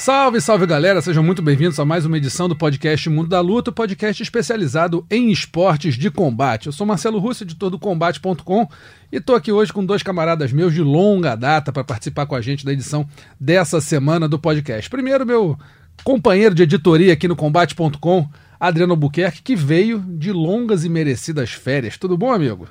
[0.00, 3.70] Salve, salve galera, sejam muito bem-vindos a mais uma edição do podcast Mundo da Luta,
[3.70, 6.68] podcast especializado em esportes de combate.
[6.68, 8.66] Eu sou Marcelo Russo, editor do Combate.com,
[9.12, 12.40] e estou aqui hoje com dois camaradas meus de longa data para participar com a
[12.40, 13.06] gente da edição
[13.38, 14.88] dessa semana do podcast.
[14.88, 15.58] Primeiro, meu
[16.02, 18.26] companheiro de editoria aqui no Combate.com,
[18.58, 21.98] Adriano Albuquerque, que veio de longas e merecidas férias.
[21.98, 22.66] Tudo bom, amigo?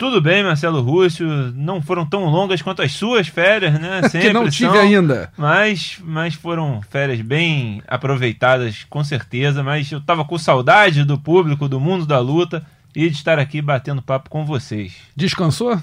[0.00, 1.28] Tudo bem, Marcelo Rússio.
[1.54, 4.00] Não foram tão longas quanto as suas férias, né?
[4.08, 5.30] Sempre que não tive são, ainda.
[5.36, 9.62] Mas, mas foram férias bem aproveitadas, com certeza.
[9.62, 12.64] Mas eu tava com saudade do público, do mundo da luta
[12.96, 14.94] e de estar aqui batendo papo com vocês.
[15.14, 15.78] Descansou?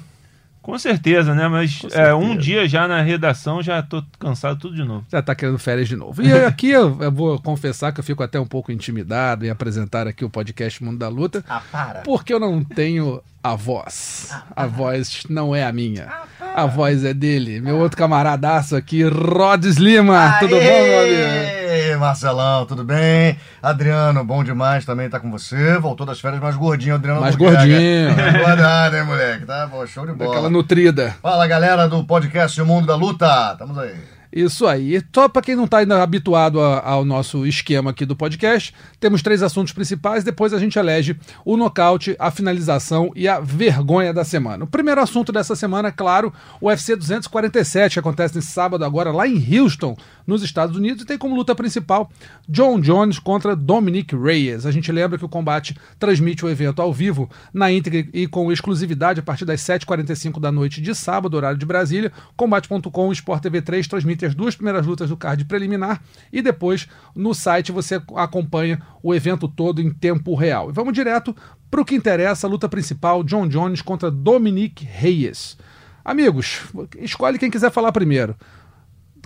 [0.67, 1.47] Com certeza, né?
[1.47, 2.41] Mas Com é, um certeza.
[2.41, 5.05] dia já na redação já tô cansado tudo de novo.
[5.09, 6.21] Já tá querendo férias de novo.
[6.21, 10.07] E aqui eu, eu vou confessar que eu fico até um pouco intimidado em apresentar
[10.07, 11.41] aqui o podcast Mundo da Luta.
[11.47, 12.01] Ah, para.
[12.01, 14.29] Porque eu não tenho a voz.
[14.53, 16.11] A voz não é a minha.
[16.53, 17.61] A voz é dele.
[17.61, 20.35] Meu outro camaradaço aqui, Rods Lima.
[20.41, 21.56] Tudo bom, meu amigo?
[21.67, 23.37] Aê, Marcelão, tudo bem?
[23.61, 25.77] Adriano, bom demais também tá com você.
[25.77, 27.19] Voltou das férias mais gordinho, Adriano.
[27.19, 28.15] Mais gordinho.
[28.39, 29.45] Guardado, hein, moleque?
[29.45, 30.31] Tá bom, show de bola.
[30.31, 31.17] Aquela nutrida.
[31.21, 33.49] Fala, galera do podcast O Mundo da Luta.
[33.51, 34.16] Estamos aí.
[34.31, 35.01] Isso aí.
[35.13, 39.21] Só para quem não está ainda habituado a- ao nosso esquema aqui do podcast, temos
[39.21, 40.23] três assuntos principais.
[40.23, 44.65] Depois a gente elege o nocaute, a finalização e a vergonha da semana.
[44.65, 49.11] O primeiro assunto dessa semana, é claro, o UFC 247, que acontece nesse sábado agora
[49.11, 52.11] lá em Houston, nos Estados Unidos, e tem como luta principal
[52.49, 54.65] John Jones contra Dominic Reyes.
[54.65, 58.51] A gente lembra que o combate transmite o evento ao vivo na íntegra e com
[58.51, 62.11] exclusividade a partir das 7h45 da noite de sábado, horário de Brasília.
[62.35, 66.01] Combate.com, Sport TV 3 transmite as duas primeiras lutas do card preliminar
[66.31, 70.69] e depois no site você acompanha o evento todo em tempo real.
[70.69, 71.35] E vamos direto
[71.69, 75.57] para o que interessa, a luta principal, John Jones contra Dominic Reyes.
[76.03, 76.61] Amigos,
[76.99, 78.35] escolhe quem quiser falar primeiro.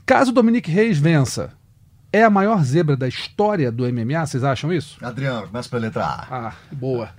[0.05, 1.53] Caso Dominic Reyes vença,
[2.11, 4.25] é a maior zebra da história do MMA?
[4.25, 4.97] Vocês acham isso?
[5.03, 6.47] Adriano, começa pela letra A.
[6.47, 7.09] Ah, boa.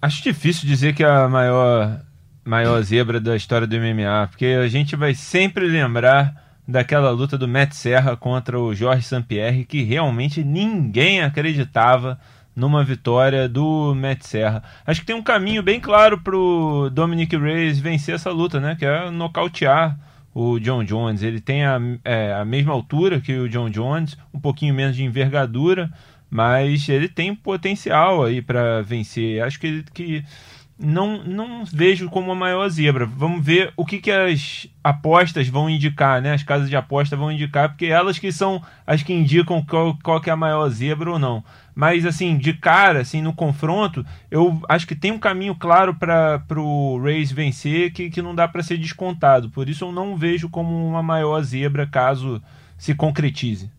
[0.00, 2.00] Acho difícil dizer que é a maior,
[2.44, 7.48] maior zebra da história do MMA, porque a gente vai sempre lembrar daquela luta do
[7.48, 12.20] Matt Serra contra o Jorge St-Pierre, que realmente ninguém acreditava
[12.54, 14.62] numa vitória do Matt Serra.
[14.86, 18.76] Acho que tem um caminho bem claro pro Dominic Reyes vencer essa luta, né?
[18.78, 19.98] Que é nocautear
[20.34, 21.22] o John Jones.
[21.22, 25.04] Ele tem a, é, a mesma altura que o John Jones, um pouquinho menos de
[25.04, 25.90] envergadura,
[26.28, 29.42] mas ele tem potencial aí para vencer.
[29.42, 30.24] Acho que, ele- que
[30.78, 33.04] não, não vejo como a maior zebra.
[33.04, 36.32] Vamos ver o que, que as apostas vão indicar, né?
[36.32, 40.20] As casas de aposta vão indicar, porque elas que são as que indicam qual, qual
[40.20, 41.42] que é a maior zebra ou não.
[41.74, 46.42] Mas assim, de cara, assim, no confronto, eu acho que tem um caminho claro para
[46.56, 49.50] o Reis vencer que, que não dá para ser descontado.
[49.50, 52.40] Por isso eu não vejo como uma maior zebra caso
[52.76, 53.70] se concretize.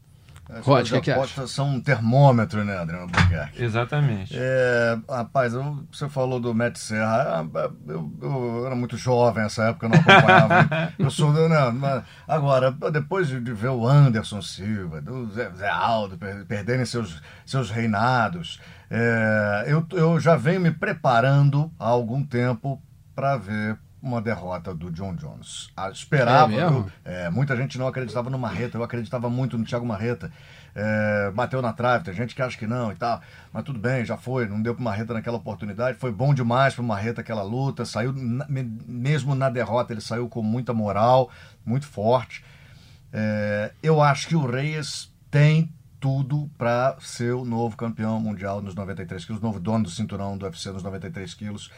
[0.49, 3.63] As Rod, coisas o que que apostas são um termômetro, né, Adriano Albuquerque?
[3.63, 4.33] Exatamente.
[4.35, 7.41] É, rapaz, eu- você falou do Matt Serra.
[7.53, 10.93] ah, Eu, eu era muito jovem nessa época, eu não acompanhava.
[10.97, 11.31] eu sou.
[11.47, 16.45] Não, mas agora, depois de, de ver o Anderson Silva, do Zé, Zé Aldo per-
[16.45, 22.81] perderem seus, seus reinados, é, eu, eu já venho me preparando há algum tempo
[23.15, 25.69] para ver uma derrota do John Jones.
[25.75, 26.53] Ah, esperava.
[26.53, 30.31] É eu- é, muita gente não acreditava no Marreta, eu acreditava muito no Thiago Marreta.
[30.75, 33.19] É, bateu na trave, tem gente que acha que não e tal,
[33.51, 36.83] mas tudo bem, já foi, não deu pro Marreta naquela oportunidade, foi bom demais pro
[36.83, 41.29] Marreta aquela luta, saiu, na- mesmo na derrota, ele saiu com muita moral,
[41.65, 42.45] muito forte.
[43.11, 48.75] É, eu acho que o Reyes tem tudo para ser o novo campeão mundial nos
[48.75, 51.71] 93 quilos, novo dono do cinturão do UFC nos 93 quilos.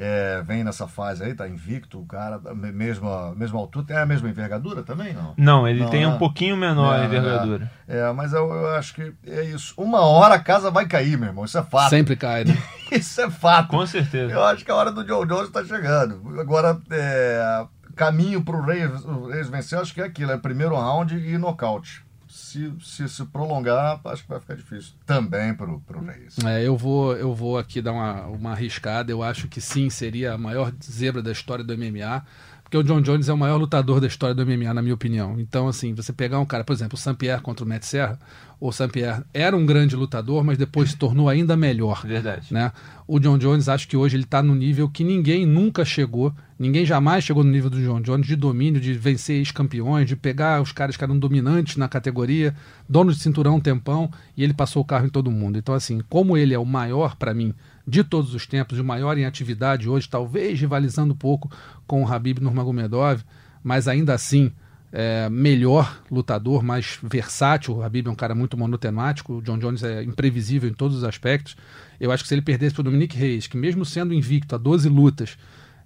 [0.00, 4.06] É, vem nessa fase aí, tá invicto, o cara, me- mesma, mesma altura, tem a
[4.06, 5.34] mesma envergadura também, não?
[5.36, 6.18] Não, ele Não, tem um né?
[6.18, 7.68] pouquinho menor a É, envergadura.
[7.88, 9.74] É, é, mas eu, eu acho que é isso.
[9.76, 11.44] Uma hora a casa vai cair, meu irmão.
[11.44, 11.90] Isso é fato.
[11.90, 12.56] Sempre cai, né?
[12.92, 13.70] Isso é fato.
[13.70, 14.32] Com certeza.
[14.32, 16.22] Eu acho que a hora do John Jones está chegando.
[16.40, 17.66] Agora, é,
[17.96, 18.90] caminho para o Reis,
[19.32, 22.06] Reis vencer, acho que é aquilo: é primeiro round e nocaute.
[22.38, 24.92] Se, se se prolongar, acho que vai ficar difícil.
[25.04, 26.38] Também para o Reis.
[26.44, 29.10] É, eu vou, eu vou aqui dar uma, uma arriscada.
[29.10, 32.24] Eu acho que sim, seria a maior zebra da história do MMA.
[32.68, 35.40] Porque o John Jones é o maior lutador da história do MMA, na minha opinião.
[35.40, 38.18] Então, assim, você pegar um cara, por exemplo, o Saint-Pierre contra o Matt Serra,
[38.60, 42.04] o Saint-Pierre era um grande lutador, mas depois se tornou ainda melhor.
[42.06, 42.52] Verdade.
[42.52, 42.70] Né?
[43.06, 46.84] O John Jones, acho que hoje ele está no nível que ninguém nunca chegou, ninguém
[46.84, 50.70] jamais chegou no nível do John Jones de domínio, de vencer ex-campeões, de pegar os
[50.70, 52.54] caras que eram dominantes na categoria,
[52.86, 55.56] dono de cinturão um tempão, e ele passou o carro em todo mundo.
[55.56, 57.54] Então, assim, como ele é o maior para mim
[57.88, 61.50] de todos os tempos, o maior em atividade hoje, talvez rivalizando um pouco
[61.86, 63.22] com o Habib Nurmagomedov,
[63.64, 64.52] mas ainda assim
[64.92, 67.76] é, melhor lutador, mais versátil.
[67.76, 71.04] O Habib é um cara muito monotemático, o John Jones é imprevisível em todos os
[71.04, 71.56] aspectos.
[71.98, 74.58] Eu acho que se ele perdesse para o Dominique Reis, que mesmo sendo invicto a
[74.58, 75.38] 12 lutas,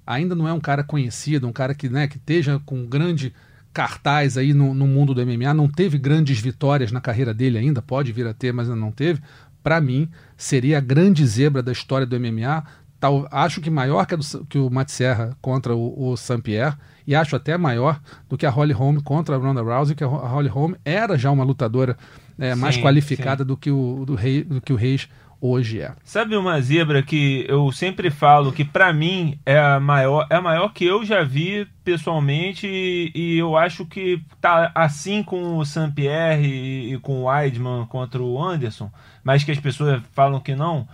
[0.05, 3.33] ainda não é um cara conhecido, um cara que, né, que esteja com grande
[3.73, 7.81] cartaz aí no, no mundo do MMA, não teve grandes vitórias na carreira dele ainda,
[7.81, 9.23] pode vir a ter, mas ainda não teve
[9.63, 10.09] para mim,
[10.43, 12.65] seria a grande zebra da história do MMA.
[12.99, 17.15] Tal, acho que maior que, do, que o Matt Serra contra o, o Saint-Pierre, e
[17.15, 20.49] acho até maior do que a Holly Holm contra a Ronda Rousey, que a Holly
[20.49, 21.97] Holm era já uma lutadora
[22.39, 25.09] é, mais qualificada do que, o, do, rei, do que o Reis
[25.43, 25.93] hoje é.
[26.05, 30.41] Sabe uma zebra que eu sempre falo que para mim é a maior, é a
[30.41, 35.65] maior que eu já vi pessoalmente e, e eu acho que tá assim com o
[35.67, 38.89] Saint Pierre e, e, com o Weidman contra o Anderson,
[39.25, 40.87] mas que as pessoas falam que não.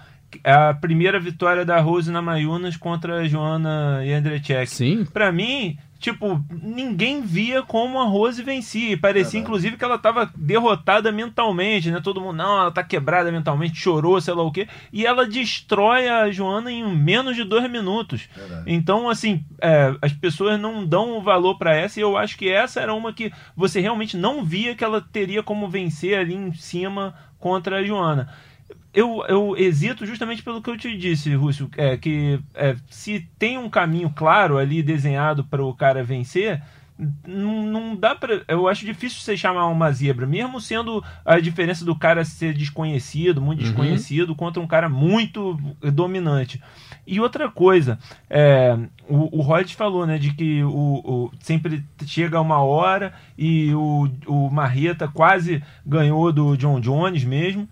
[0.42, 4.66] É a primeira vitória da Rose na Mayunas contra a Joana Jędrzejczyk.
[4.66, 5.04] Sim.
[5.06, 8.92] Para mim, tipo, ninguém via como a Rose vencia.
[8.92, 12.00] E parecia, é inclusive, que ela estava derrotada mentalmente, né?
[12.02, 14.68] Todo mundo, não, ela tá quebrada mentalmente, chorou, sei lá o quê.
[14.92, 18.28] E ela destrói a Joana em menos de dois minutos.
[18.66, 21.98] Então, assim, é, as pessoas não dão valor para essa.
[21.98, 25.42] E eu acho que essa era uma que você realmente não via que ela teria
[25.42, 28.28] como vencer ali em cima contra a Joana
[28.98, 33.56] eu, eu hesito justamente pelo que eu te disse, Rússio, é, que é, se tem
[33.56, 36.60] um caminho claro ali desenhado para o cara vencer,
[37.24, 38.42] não, não dá para.
[38.48, 43.40] Eu acho difícil você chamar uma zebra, mesmo sendo a diferença do cara ser desconhecido,
[43.40, 43.66] muito uhum.
[43.66, 45.56] desconhecido, contra um cara muito
[45.94, 46.60] dominante.
[47.06, 48.76] E outra coisa, é,
[49.08, 54.10] o, o Rod falou, né, de que o, o, sempre chega uma hora e o,
[54.26, 57.68] o Marreta quase ganhou do John Jones mesmo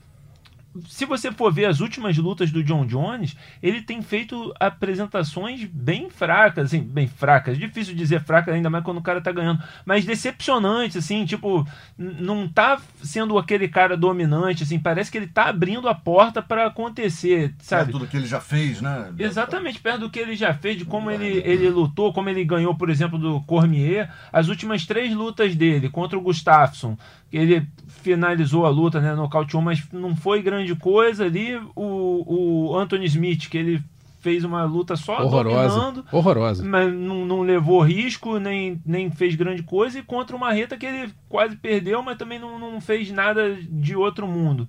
[0.88, 6.10] se você for ver as últimas lutas do John Jones, ele tem feito apresentações bem
[6.10, 7.58] fracas, assim, bem fracas.
[7.58, 12.48] Difícil dizer fraca ainda mais quando o cara tá ganhando, mas decepcionantes, assim, tipo, não
[12.48, 17.54] tá sendo aquele cara dominante, assim, parece que ele tá abrindo a porta para acontecer,
[17.58, 17.92] sabe?
[17.92, 19.12] Perto do que ele já fez, né?
[19.18, 22.74] Exatamente, perto do que ele já fez, de como ele, ele lutou, como ele ganhou,
[22.74, 26.96] por exemplo, do Cormier, as últimas três lutas dele contra o Gustafsson,
[27.38, 27.68] ele
[28.02, 31.56] finalizou a luta, né, nocauteou, mas não foi grande coisa ali.
[31.74, 33.82] O, o Anthony Smith, que ele
[34.20, 36.64] fez uma luta só horrorosa, dominando, horrorosa.
[36.64, 40.84] mas não, não, levou risco, nem, nem fez grande coisa, e contra uma reta que
[40.84, 44.68] ele quase perdeu, mas também não, não fez nada de outro mundo.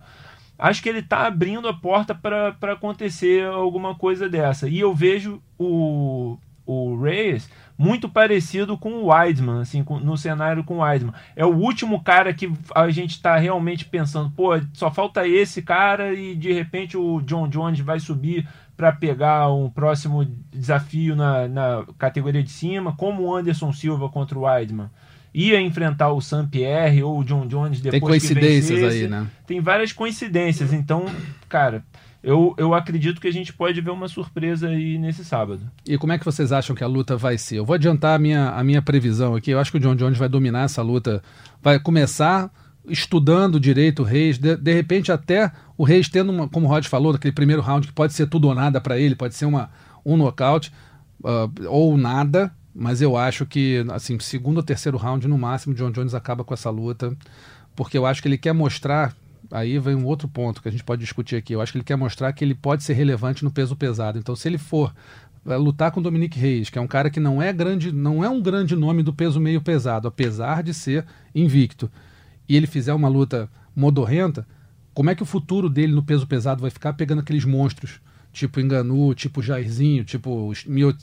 [0.59, 4.67] Acho que ele está abrindo a porta para acontecer alguma coisa dessa.
[4.67, 10.63] E eu vejo o, o Reyes muito parecido com o Weidman, assim, com, no cenário
[10.63, 11.13] com o Weidman.
[11.35, 16.13] É o último cara que a gente está realmente pensando, pô, só falta esse cara
[16.13, 21.85] e de repente o John Jones vai subir para pegar um próximo desafio na, na
[21.97, 24.89] categoria de cima, como o Anderson Silva contra o Weidman
[25.33, 29.03] ia enfrentar o Sam Pierre ou o John Jones depois Tem coincidências que vencesse.
[29.03, 29.27] aí, né?
[29.45, 31.05] Tem várias coincidências, então,
[31.47, 31.83] cara,
[32.23, 35.61] eu, eu acredito que a gente pode ver uma surpresa aí nesse sábado.
[35.85, 37.57] E como é que vocês acham que a luta vai ser?
[37.57, 39.51] Eu vou adiantar a minha, a minha previsão aqui.
[39.51, 41.21] Eu acho que o John Jones vai dominar essa luta.
[41.61, 42.51] Vai começar
[42.87, 46.85] estudando direito o Reis, de, de repente até o Reis tendo, uma, como o Rod
[46.85, 49.69] falou, naquele primeiro round, que pode ser tudo ou nada para ele, pode ser uma,
[50.05, 50.71] um nocaute
[51.21, 55.91] uh, ou nada, mas eu acho que, assim, segundo ou terceiro round, no máximo, John
[55.91, 57.15] Jones acaba com essa luta,
[57.75, 59.15] porque eu acho que ele quer mostrar
[59.51, 61.53] aí vem um outro ponto que a gente pode discutir aqui.
[61.53, 64.17] Eu acho que ele quer mostrar que ele pode ser relevante no peso pesado.
[64.17, 64.93] Então, se ele for
[65.45, 68.23] é, lutar com o Dominique Reis, que é um cara que não é grande, não
[68.23, 71.89] é um grande nome do peso meio pesado, apesar de ser invicto,
[72.49, 74.45] e ele fizer uma luta modorrenta,
[74.93, 78.01] como é que o futuro dele no peso pesado vai ficar pegando aqueles monstros,
[78.33, 80.51] tipo Enganu, tipo Jairzinho, tipo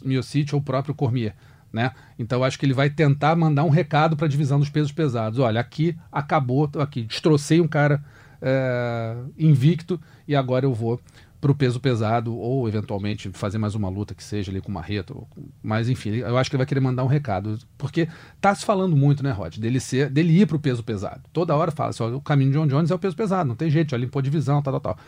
[0.05, 1.35] Miocic ou o próprio Cormier?
[1.73, 1.91] Né?
[2.19, 5.39] Então acho que ele vai tentar mandar um recado para a divisão dos pesos pesados.
[5.39, 8.05] Olha, aqui acabou, aqui destrocei um cara
[8.45, 9.99] é, invicto
[10.29, 11.01] e agora eu vou
[11.41, 14.81] para o peso pesado ou eventualmente fazer mais uma luta que seja ali com uma
[14.81, 15.15] reta.
[15.63, 17.59] Mas enfim, eu acho que ele vai querer mandar um recado.
[17.77, 18.09] Porque
[18.41, 19.59] tá se falando muito, né, Rod?
[19.59, 21.21] Dele, ser, dele ir para o peso pesado.
[21.35, 23.57] Toda hora fala assim: ó, o caminho de John Jones é o peso pesado, não
[23.57, 25.05] tem jeito, já limpou divisão, tal, tal, tal.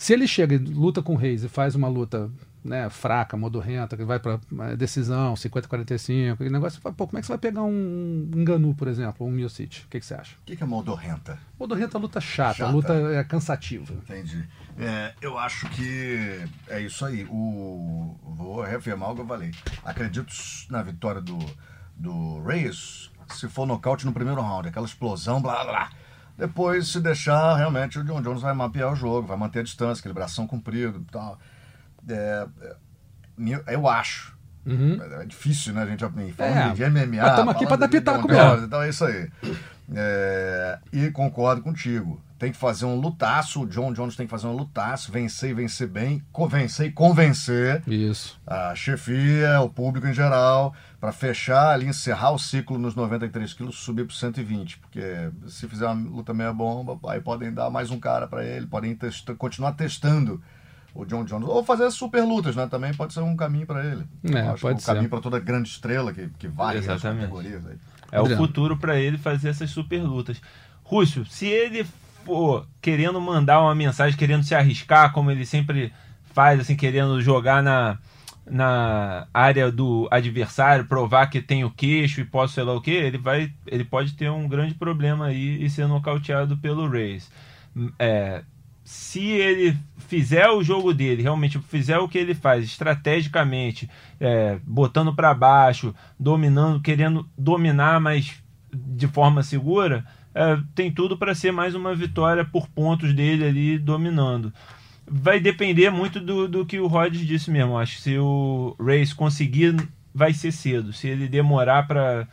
[0.00, 2.30] Se ele chega e luta com o Reis e faz uma luta
[2.64, 4.40] né, fraca, modorrenta, que vai para
[4.74, 9.26] decisão, 50-45, aquele negócio, pô, como é que você vai pegar um Enganu, por exemplo,
[9.26, 9.84] ou um Miocic?
[9.84, 10.36] O que, que você acha?
[10.36, 11.38] O que, que é modorrenta?
[11.58, 12.72] Modorrenta é luta chata, Chata.
[12.72, 13.92] luta é cansativa.
[13.92, 14.48] Entendi.
[14.78, 17.24] É, eu acho que é isso aí.
[17.24, 19.50] O, vou reafirmar o que eu falei.
[19.84, 20.32] Acredito
[20.70, 21.38] na vitória do,
[21.94, 25.90] do Reyes se for nocaute no primeiro round, aquela explosão, blá blá blá.
[26.40, 30.00] Depois, se deixar, realmente o John Jones vai mapear o jogo, vai manter a distância,
[30.00, 31.38] aquele bração comprido e tal.
[32.08, 32.46] É,
[33.66, 34.34] é, eu acho.
[35.20, 36.00] É difícil, né, a gente
[36.32, 37.22] falar É, de MMA.
[37.22, 38.64] mas tamo aqui pra dar pitaco mesmo.
[38.66, 39.28] Então é isso aí.
[39.94, 42.20] É, e concordo contigo.
[42.38, 43.62] Tem que fazer um lutaço.
[43.62, 47.82] O John Jones tem que fazer um lutaço, vencer e vencer bem, convencer e convencer
[47.86, 48.40] Isso.
[48.46, 53.76] a chefia, o público em geral, para fechar ali, encerrar o ciclo nos 93 quilos,
[53.76, 54.78] subir para 120.
[54.78, 55.02] Porque
[55.48, 58.94] se fizer uma luta meia bomba, aí podem dar mais um cara para ele, podem
[58.94, 60.40] testa- continuar testando
[60.94, 61.46] o John Jones.
[61.46, 62.66] Ou fazer super lutas, né?
[62.68, 64.04] Também pode ser um caminho para ele.
[64.24, 64.90] É, acho pode que ser.
[64.90, 67.20] um caminho para toda grande estrela que, que vale as Exatamente.
[67.20, 67.66] categorias.
[67.66, 67.76] Aí.
[68.12, 68.42] É Adriano.
[68.42, 70.40] o futuro para ele fazer essas super lutas.
[70.82, 71.86] Rússio, se ele
[72.24, 75.92] for querendo mandar uma mensagem, querendo se arriscar, como ele sempre
[76.32, 77.98] faz, assim, querendo jogar na,
[78.46, 82.90] na área do adversário, provar que tem o queixo e posso sei lá o que,
[82.90, 87.30] ele vai, ele pode ter um grande problema aí e ser nocauteado pelo Reis.
[87.98, 88.42] É,
[88.90, 89.78] se ele
[90.08, 95.94] fizer o jogo dele, realmente fizer o que ele faz estrategicamente, é, botando para baixo,
[96.18, 98.42] dominando, querendo dominar, mas
[98.72, 100.04] de forma segura,
[100.34, 104.52] é, tem tudo para ser mais uma vitória por pontos dele ali dominando.
[105.06, 107.78] Vai depender muito do, do que o Rodgers disse mesmo.
[107.78, 109.76] Acho que se o Reis conseguir,
[110.12, 110.92] vai ser cedo.
[110.92, 112.26] Se ele demorar para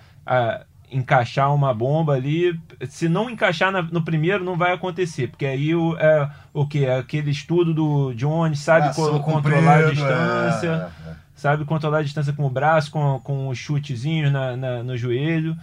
[0.91, 5.75] encaixar uma bomba ali, se não encaixar na- no primeiro, não vai acontecer, porque aí
[5.75, 6.85] o, é, o que?
[6.85, 11.15] É aquele estudo do Jones, sabe co- controlar a comprido, distância é, é.
[11.35, 15.57] sabe controlar a distância com o braço, com, com os chutezinhos na, na- no joelho.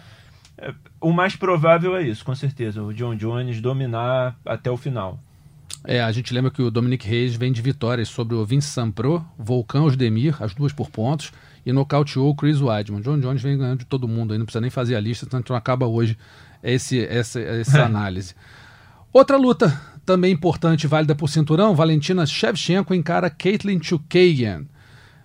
[0.58, 2.82] É, o mais provável é isso, com certeza.
[2.82, 5.18] O John Jones dominar até o final.
[5.86, 9.24] É, a gente lembra que o Dominic Reis vem de vitórias sobre o Vince Sampro,
[9.38, 11.32] Volcão Osdemir, as duas por pontos,
[11.64, 13.00] e nocauteou o Chris Weidman.
[13.00, 15.52] John Jones vem ganhando de todo mundo aí, não precisa nem fazer a lista, tanto
[15.52, 16.16] não acaba hoje
[16.62, 18.35] esse, essa, essa análise.
[19.12, 24.64] Outra luta também importante, válida por cinturão, Valentina Shevchenko encara Caitlin Chukagian.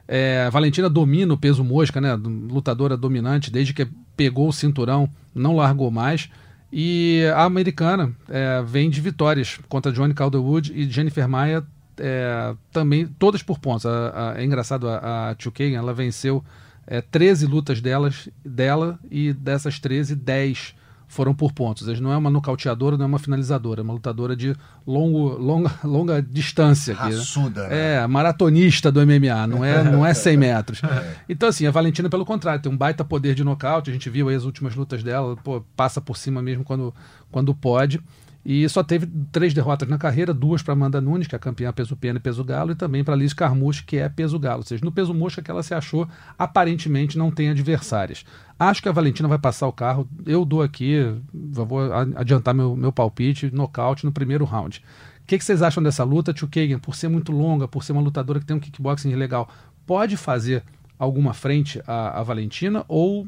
[0.07, 2.15] É, Valentina domina o peso mosca, né?
[2.15, 6.29] Lutadora dominante, desde que pegou o cinturão, não largou mais.
[6.71, 11.63] E a americana é, vem de vitórias contra Johnny Calderwood e Jennifer Maia,
[11.99, 13.85] é, também, todas por pontos.
[13.85, 16.43] A- a- é engraçado, a, a Chukagian, ela venceu
[16.87, 20.75] é, 13 lutas delas, dela e dessas 13, 10
[21.07, 21.85] foram por pontos.
[21.87, 25.71] Seja, Não é uma nocauteadora, não é uma finalizadora, é uma lutadora de longo, longa,
[25.83, 26.93] longa distância.
[26.93, 27.15] aqui, né?
[27.17, 27.95] Raçuda, né?
[27.95, 30.81] É, maratonista do MMA, não é, não é 100 metros.
[31.27, 33.89] Então, assim, a Valentina, pelo contrário, tem um baita poder de nocaute.
[33.89, 36.93] A gente viu aí as últimas lutas dela, pô, passa por cima mesmo quando,
[37.31, 37.99] quando pode.
[38.43, 41.95] E só teve três derrotas na carreira, duas para Amanda Nunes, que é campeã peso
[41.95, 44.59] pena e peso galo, e também para Liz Carmouche, que é peso galo.
[44.59, 48.25] Ou seja, no peso mosca que ela se achou, aparentemente não tem adversárias.
[48.57, 50.07] Acho que a Valentina vai passar o carro.
[50.25, 50.97] Eu dou aqui,
[51.33, 51.79] vou
[52.15, 54.81] adiantar meu, meu palpite, nocaute no primeiro round.
[55.21, 56.35] O que, que vocês acham dessa luta?
[56.35, 59.49] Chukagian, por ser muito longa, por ser uma lutadora que tem um kickboxing legal,
[59.85, 60.63] pode fazer
[60.97, 63.27] alguma frente à, à Valentina ou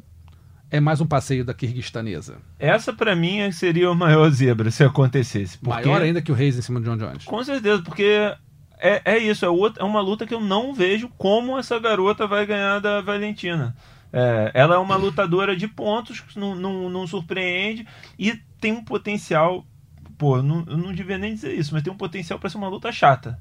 [0.71, 2.37] é mais um passeio da kirguistanesa?
[2.57, 5.57] Essa, pra mim, seria o maior zebra se acontecesse.
[5.57, 5.87] Porque...
[5.87, 7.25] Maior ainda que o Reis em cima do John Jones.
[7.25, 8.33] Com certeza, porque
[8.79, 12.25] é, é isso, é, outra- é uma luta que eu não vejo como essa garota
[12.25, 13.75] vai ganhar da Valentina.
[14.13, 17.85] É, ela é uma lutadora de pontos, não, não, não surpreende
[18.17, 19.65] e tem um potencial.
[20.17, 22.67] Pô, não, eu não devia nem dizer isso, mas tem um potencial para ser uma
[22.67, 23.39] luta chata.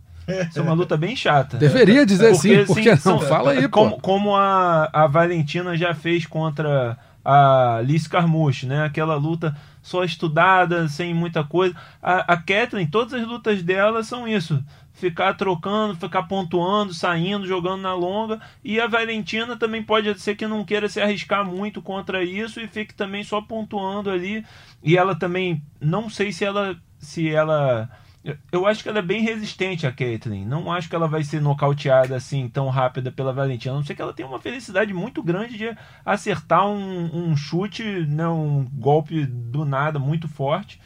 [0.53, 1.57] Ser uma luta bem chata.
[1.57, 2.97] Deveria dizer sim, assim, porque não?
[2.99, 4.01] são- Fala aí, como, pô.
[4.01, 8.85] como a, a Valentina já fez contra a Liz Carmouche, né?
[8.85, 11.75] Aquela luta só estudada, sem muita coisa.
[12.03, 14.63] A, a Kathleen, todas as lutas dela são isso.
[14.93, 18.41] Ficar trocando, ficar pontuando, saindo, jogando na longa.
[18.63, 22.69] E a Valentina também pode ser que não queira se arriscar muito contra isso e
[22.69, 24.45] fique também só pontuando ali.
[24.83, 27.91] E ela também, não sei se ela se ela
[28.53, 30.45] eu- acho que ela é bem resistente, a Caitlyn.
[30.45, 33.75] Não acho que ela vai ser nocauteada assim tão rápida pela Valentina.
[33.75, 37.83] A não ser que ela tenha uma felicidade muito grande de acertar um, um chute,
[38.07, 40.81] né, um golpe do nada muito forte.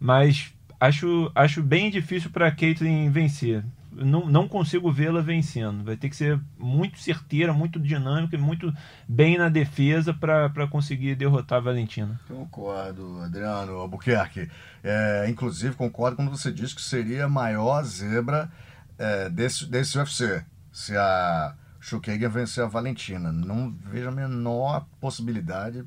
[0.00, 3.64] Mas acho, acho bem difícil para Caitlyn vencer.
[3.94, 5.84] Não, não consigo vê-la vencendo.
[5.84, 8.72] Vai ter que ser muito certeira, muito dinâmica e muito
[9.08, 12.20] bem na defesa para conseguir derrotar a Valentina.
[12.28, 14.50] Concordo, Adriano Albuquerque.
[14.82, 18.50] É, inclusive, concordo quando você diz que seria a maior zebra
[18.98, 20.44] é, desse, desse UFC.
[20.72, 23.32] Se a Shukagan vencer a Valentina.
[23.32, 25.84] Não vejo a menor possibilidade.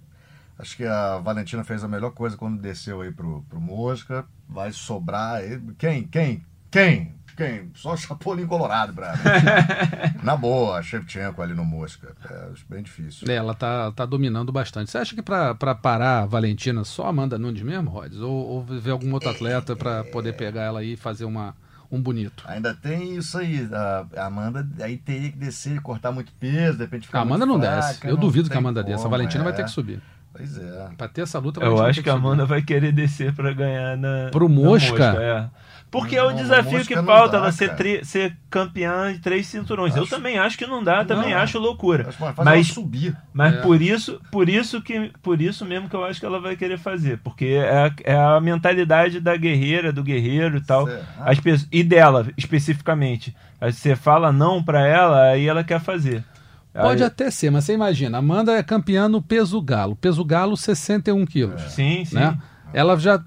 [0.60, 4.26] Acho que a Valentina fez a melhor coisa quando desceu aí pro, pro Mosca.
[4.48, 5.42] Vai sobrar.
[5.78, 6.04] Quem?
[6.08, 6.46] Quem?
[6.76, 7.16] Quem?
[7.38, 7.72] Quem?
[7.74, 9.22] Só o Chapolin Colorado, brother.
[10.22, 12.14] Na boa, a Shevchenko ali no Mosca.
[12.30, 13.26] É, acho bem difícil.
[13.30, 14.92] É, ela tá, tá dominando bastante.
[14.92, 18.20] Você acha que pra pra parar a Valentina só a Amanda Nunes mesmo, Rods?
[18.20, 21.56] Ou, ou ver algum outro atleta pra poder pegar ela aí e fazer uma,
[21.90, 22.44] um bonito?
[22.46, 23.70] Ainda tem isso aí.
[23.72, 27.46] A Amanda aí teria que descer e cortar muito peso, de repente ficar A Amanda
[27.46, 28.06] não fraca, desce.
[28.06, 29.06] Eu não duvido que a Amanda desça.
[29.06, 29.56] A Valentina vai é.
[29.56, 30.02] ter que subir.
[30.34, 30.90] Pois é.
[30.98, 32.14] Pra ter essa luta, a Eu acho tem que a.
[32.14, 34.30] Amanda vai querer descer para ganhar na.
[34.32, 35.16] Pro na Mosca?
[35.22, 35.50] é.
[35.92, 39.14] Porque é o Não, desafio Mosca que não falta, dá, ela ser, tre- ser campeã
[39.14, 39.96] de três cinturões.
[39.96, 41.38] Eu Acho- também acho que não dá, também Não.
[41.40, 42.10] acho loucura.
[42.10, 43.16] Acho Mas subir.
[43.34, 43.62] Mas É.
[43.62, 46.78] por isso, por isso que, por isso mesmo que eu acho que ela vai querer
[46.78, 50.86] fazer, porque é, a- é a mentalidade da guerreira, do guerreiro e tal.
[50.86, 51.06] Certo.
[51.20, 53.34] As pessoas, e dela especificamente.
[53.62, 56.24] Você fala não pra ela, aí ela quer fazer.
[56.74, 59.96] Pode Aí- até ser, mas você imagina, a Amanda é campeã no peso galo.
[59.96, 61.62] Peso galo, 61 quilos.
[61.72, 62.16] Sim, sim.
[62.16, 62.38] Né?
[62.74, 63.24] Ela já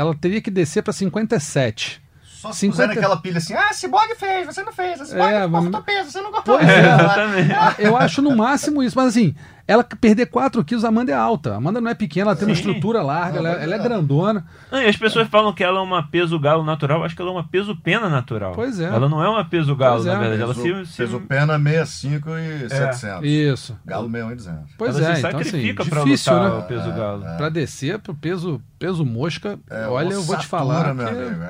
[0.00, 2.02] ela teria que descer para 57.
[2.24, 5.30] Só se 50 puser aquela pilha assim, ah, Cyborg fez, você não fez, a Cyborg
[5.34, 6.70] É, mas- cortou peso, você não cortou peso.
[6.70, 7.50] é, exatamente.
[7.78, 9.34] Eu acho no máximo isso, mas assim,
[9.70, 11.52] ela perder 4 quilos, a Amanda é alta.
[11.54, 14.44] A Amanda não é pequena, ela tem uma estrutura larga, ela, ela é grandona.
[14.70, 17.30] Não, e as pessoas falam que ela é uma peso galo natural, acho que ela
[17.30, 18.50] é uma peso pena natural.
[18.52, 18.86] Pois é.
[18.86, 20.18] Ela não é uma peso galo, Pois na é.
[20.18, 20.42] verdade.
[20.42, 23.24] Ela Peso, se, se, peso pena 65 e 700.
[23.24, 23.78] Isso.
[23.86, 24.60] Galo 61 e 200.
[24.76, 26.58] Pois ela é, se então assim, sacrifica pra difícil, lutar né?
[26.58, 27.22] o peso galo.
[27.36, 31.12] Pra descer pro peso, peso mosca, É, olha, eu vou te falar meu que...
[31.12, 31.42] amigo,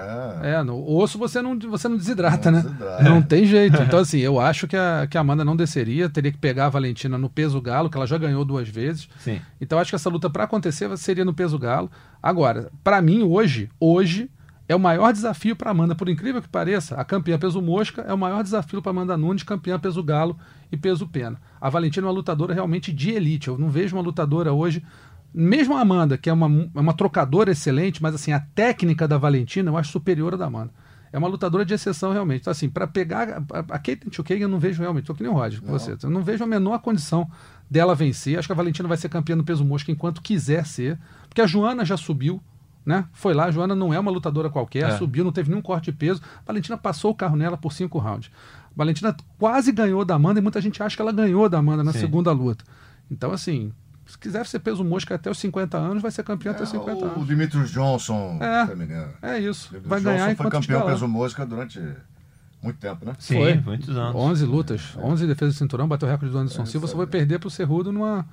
[0.42, 0.56] é.
[0.56, 2.64] É, no osso você não, você não desidrata, Não né?
[2.64, 3.02] desidrata.
[3.02, 3.80] Não tem jeito.
[3.90, 6.68] Então, assim, eu acho que a, que a Amanda não desceria, teria que pegar a
[6.68, 9.08] Valentina no peso galo, que ela já ganhou duas vezes.
[9.18, 9.40] Sim.
[9.60, 11.90] Então, acho que essa luta para acontecer seria no peso galo.
[12.22, 14.30] Agora, para mim, hoje, hoje
[14.68, 18.14] é o maior desafio para Amanda, por incrível que pareça, a campeã peso mosca é
[18.14, 20.38] o maior desafio para Amanda Nunes, campeã peso galo
[20.70, 21.40] e peso pena.
[21.60, 23.48] A Valentina é uma lutadora realmente de elite.
[23.48, 24.84] Eu não vejo uma lutadora hoje
[25.32, 29.16] mesmo a Amanda, que é uma, é uma trocadora excelente, mas assim, a técnica da
[29.16, 30.72] Valentina eu acho superior à da Amanda.
[31.12, 32.42] É uma lutadora de exceção, realmente.
[32.42, 33.42] Então, assim, para pegar.
[33.52, 35.06] A, a Kate Chukagan eu não vejo realmente.
[35.06, 35.96] Tô que nem o Roger com você.
[36.00, 37.28] Eu não vejo a menor condição
[37.70, 38.38] dela vencer.
[38.38, 40.98] Acho que a Valentina vai ser campeã no peso mosca enquanto quiser ser.
[41.28, 42.42] Porque a Joana já subiu,
[42.84, 43.04] né?
[43.12, 44.97] Foi lá, a Joana não é uma lutadora qualquer, É.
[44.99, 46.21] subiu, não teve nenhum corte de peso.
[46.38, 48.30] A Valentina passou o carro nela por cinco rounds.
[48.66, 51.84] A Valentina quase ganhou da Amanda e muita gente acha que ela ganhou da Amanda
[51.84, 52.00] na Sim.
[52.00, 52.64] segunda luta.
[53.10, 53.73] Então, assim,
[54.06, 56.90] se quiser ser peso mosca até os 50 anos, vai ser campeã até os 50
[57.04, 57.28] É, o anos.
[57.28, 58.66] Demetrius Johnson É.
[58.66, 59.08] feminino.
[59.23, 59.68] É isso.
[59.71, 61.80] Demetrius Vai ganhar Johnson foi enquanto campeão peso mosca durante
[62.62, 63.12] muito tempo, né?
[63.18, 63.54] Sim, Foi.
[63.64, 64.14] muitos anos.
[64.14, 67.06] 11 lutas, 11 defesas de cinturão, bateu o recorde do Anderson É, Silva, só aí.
[67.06, 68.26] perder pro Cerrudo numa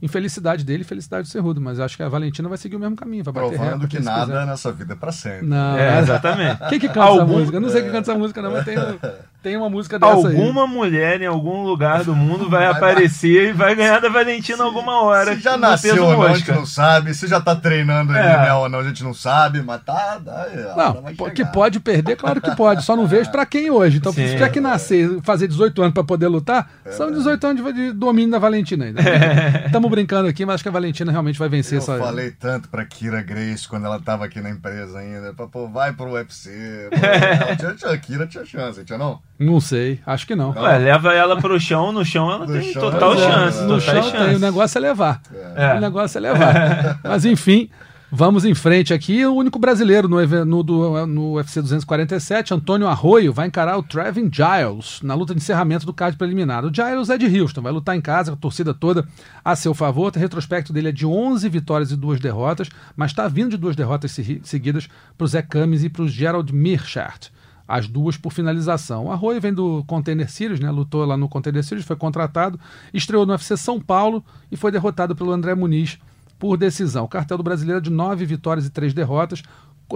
[0.00, 1.60] infelicidade dele e felicidade do Cerrudo.
[1.60, 4.02] Mas acho que a Valentina vai seguir o mesmo caminho, vai bater Provando recorde que
[4.02, 4.46] nada quiser.
[4.46, 5.46] nessa vida é pra sempre.
[5.46, 6.58] Não, É, exatamente.
[6.70, 7.56] Quem que canta essa Algum- música?
[7.56, 8.74] Eu não sei quem canta essa música, não, mas tem,
[9.42, 10.36] tem uma música dessa aí.
[10.36, 14.62] Alguma mulher em algum lugar do mundo vai, Vai- aparecer e vai ganhar da Valentina
[14.64, 15.34] alguma hora.
[15.34, 17.12] Se já nasceu ou não, a gente não sabe.
[17.14, 18.36] Se já tá treinando É.
[18.46, 19.62] MMA ou não, a gente não sabe.
[19.62, 20.20] Mas tá.
[20.24, 21.30] tá aí, a hora Não, vai chegar.
[21.32, 22.84] que pode perder, claro que pode.
[22.84, 23.98] Só não vejo pra quem hoje.
[23.98, 24.26] Então, Sim.
[24.26, 27.92] se tiver que nascer, fazer 18 anos pra poder lutar, são 18 anos de, de
[27.92, 29.00] domínio da Valentina ainda.
[29.66, 31.98] Estamos brincando aqui, mas acho que a Valentina realmente vai vencer Eu essa.
[31.98, 35.32] falei tanto pra Kira Grace quando ela tava aqui na empresa ainda.
[35.34, 36.88] Pra, pô, vai pro UFC.
[36.90, 39.18] Pô, ela tinha, tinha, a Kira tinha chance, tinha não?
[39.42, 40.50] Não sei, acho que não.
[40.50, 43.62] Ué, leva ela pro chão, no chão ela No tem chão, total é, chance.
[43.64, 44.36] No chão tem, chances.
[44.36, 45.20] o negócio é levar.
[45.56, 45.74] É.
[45.76, 47.00] O negócio é levar.
[47.04, 47.68] Mas enfim,
[48.10, 49.24] vamos em frente aqui.
[49.24, 54.30] O único brasileiro no, no, do- no UFC 247, Antônio Arroio, vai encarar o Trevin
[54.32, 56.64] Giles na luta de encerramento do card preliminar.
[56.64, 59.06] O Giles é de Houston, vai lutar em casa com a torcida toda
[59.44, 60.12] a seu favor.
[60.14, 63.74] O retrospecto dele é de 11 vitórias e duas derrotas, mas está vindo de duas
[63.76, 67.30] derrotas se- seguidas para o Zé Cummins e para o Gerald Meerschaert
[67.72, 69.06] as duas por finalização.
[69.06, 70.70] O Arroio vem do Contender Series, né?
[70.70, 72.60] lutou lá no Contender Series, foi contratado,
[72.92, 75.98] estreou no UFC São Paulo e foi derrotado pelo André Muniz
[76.38, 77.08] por decisão.
[77.08, 79.42] Cartel do brasileiro é de nove vitórias e três derrotas,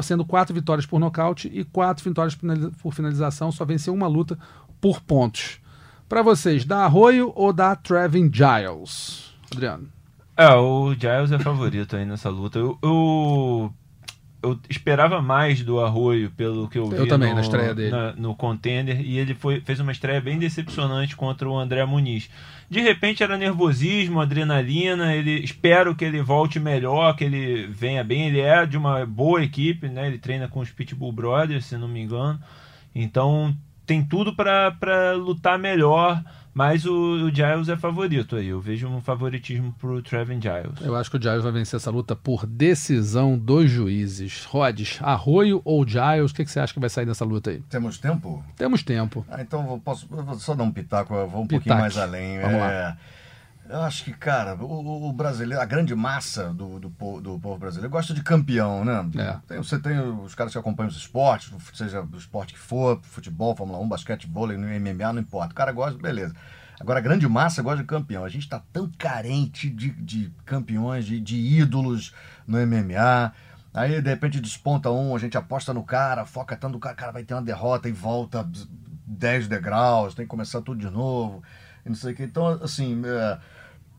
[0.00, 2.34] sendo quatro vitórias por nocaute e quatro vitórias
[2.80, 4.38] por finalização, só venceu uma luta
[4.80, 5.58] por pontos.
[6.08, 9.34] Para vocês, dá Arroio ou dá Trevin Giles?
[9.52, 9.86] Adriano.
[10.34, 12.58] É, o Giles é favorito aí nessa luta.
[12.58, 13.70] Eu, eu,
[14.42, 17.90] eu esperava mais do Arroio pelo que eu vi Eu também, no, na estreia dele.
[17.90, 22.28] na- no Contender e ele foi, fez uma estreia bem decepcionante contra o André Muniz.
[22.70, 28.26] De repente era nervosismo, adrenalina, ele espero que ele volte melhor, que ele venha bem.
[28.28, 30.06] Ele é de uma boa equipe, né?
[30.06, 32.38] Ele treina com os Pitbull Brothers, se não me engano.
[32.94, 33.54] Então
[33.86, 36.20] tem tudo para lutar melhor,
[36.56, 38.46] mas o, o, Giles é favorito aí.
[38.46, 40.80] Eu vejo um favoritismo pro Trevin Giles.
[40.80, 44.46] Eu acho que o Giles vai vencer essa luta por decisão dos juízes.
[44.46, 46.30] Rodes, Arroio ou Giles?
[46.30, 47.60] O que, que você acha que vai sair dessa luta aí?
[47.68, 48.42] Temos tempo?
[48.56, 49.22] Temos tempo.
[49.28, 51.68] Ah, então eu posso eu vou só dar um pitaco, eu vou um Pitaque.
[51.68, 52.40] pouquinho mais além.
[52.40, 52.60] Vamos é...
[52.60, 52.98] lá.
[53.68, 57.90] Eu acho que, cara, o, o, brasileiro, a grande massa do, do, do, povo brasileiro
[57.90, 59.08] gosta de campeão, né?
[59.16, 59.36] É.
[59.48, 63.56] Tem, você tem os caras que acompanham os esportes, seja o esporte que for, futebol,
[63.56, 65.52] Fórmula 1, basquete, vôlei, no MMA, não importa.
[65.52, 66.34] O cara gosta, beleza.
[66.78, 68.24] Agora, a grande massa gosta de campeão.
[68.24, 72.14] A gente está tão carente de, de campeões, de, de ídolos
[72.46, 73.32] no MMA.
[73.72, 77.12] Aí, de repente, desponta um, a gente aposta no cara, foca tanto no cara, cara
[77.12, 78.46] vai ter uma derrota e volta
[79.06, 81.42] 10 degraus, tem que começar tudo de novo,
[81.84, 82.22] e não sei o que.
[82.22, 83.38] Então, assim, é,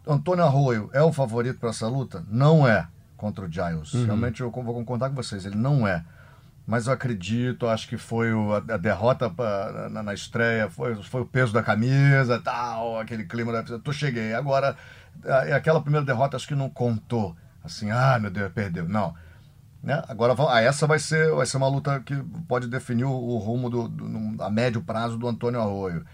[0.08, 2.26] Antônio Arroio é o favorito para essa luta?
[2.30, 3.94] Não é contra o Giles.
[3.94, 4.06] Uhum.
[4.06, 6.06] Realmente eu vou concordar com vocês, ele não é.
[6.66, 10.96] Mas eu acredito, acho que foi o, a, a, derrota pra, na, na, estreia, foi,
[11.02, 13.64] foi o peso da camisa, tal, aquele clima da.
[13.64, 14.34] Tu cheguei.
[14.34, 14.76] Agora,
[15.26, 17.36] a, aquela primeira derrota acho que não contou.
[17.64, 18.88] Assim, ah, meu Deus, perdeu.
[18.88, 19.16] Não.
[19.82, 20.04] Né?
[20.10, 22.16] Agora, a essa vai ser, vai ser uma luta que
[22.48, 26.06] pode definir o, o rumo do, do, a médio prazo do Antônio Arroio.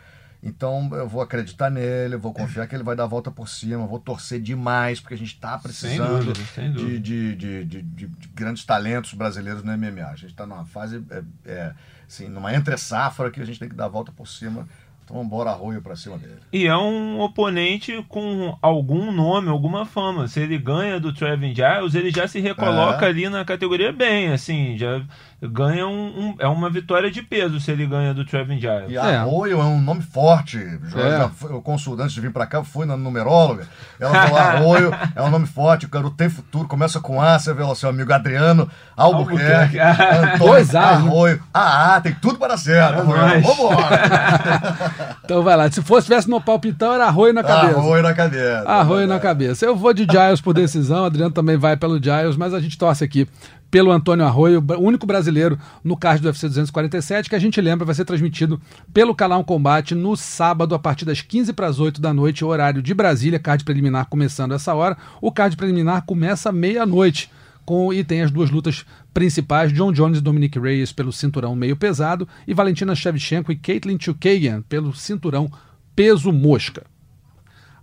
[0.43, 3.87] Então eu vou acreditar nele, vou confiar que ele vai dar a volta por cima,
[3.87, 6.99] vou torcer demais, porque a gente está precisando sem dúvida, sem dúvida.
[6.99, 10.05] De, de, de, de, grandes talentos brasileiros no MMA.
[10.05, 11.73] A gente está numa fase, é, é,
[12.05, 14.67] assim, numa entre-safra que a gente tem que dar a volta por cima
[15.03, 16.39] então embora arroio pra cima dele.
[16.51, 20.27] E é um oponente com algum nome, alguma fama.
[20.27, 23.09] Se ele ganha do Trevin Giles, ele já se recoloca é.
[23.09, 25.01] ali na categoria bem, assim, já
[25.41, 28.89] ganha um, um, é uma vitória de peso se ele ganha do Trevin Giles.
[28.89, 30.57] E Arroio é um nome forte.
[30.57, 31.53] É.
[31.53, 33.67] o consultante de vir para cá, fui na numeróloga.
[33.99, 37.53] Ela falou: Arroio é um nome forte, o garoto tem futuro, começa com A, você
[37.53, 41.43] vê o seu amigo Adriano, Albuquerque, Antônio Arroio.
[41.53, 42.99] Ah, tem tudo para dar certo.
[42.99, 44.92] É Vamos embora.
[45.23, 45.71] Então vai lá.
[45.71, 47.77] Se fosse tivesse no palpitão, era Arroio na cabeça.
[47.79, 48.69] Arroio na cabeça.
[48.69, 49.65] Arroio na cabeça.
[49.65, 53.03] Eu vou de Giles por decisão, Adriano também vai pelo Giles, mas a gente torce
[53.03, 53.27] aqui
[53.73, 57.83] pelo Antônio Arroio, o único brasileiro no card do UFC 247, que a gente lembra
[57.83, 58.61] vai ser transmitido
[58.93, 62.83] pelo canal Combate no sábado, a partir das 15 para as 8 da noite, horário
[62.83, 64.95] de Brasília, card preliminar começando essa hora.
[65.19, 67.31] O card preliminar começa meia-noite.
[67.65, 71.75] Com, e tem as duas lutas principais, John Jones e Dominic Reyes pelo cinturão meio
[71.75, 75.51] pesado e Valentina Shevchenko e Caitlin Chukagian pelo cinturão
[75.95, 76.85] peso mosca.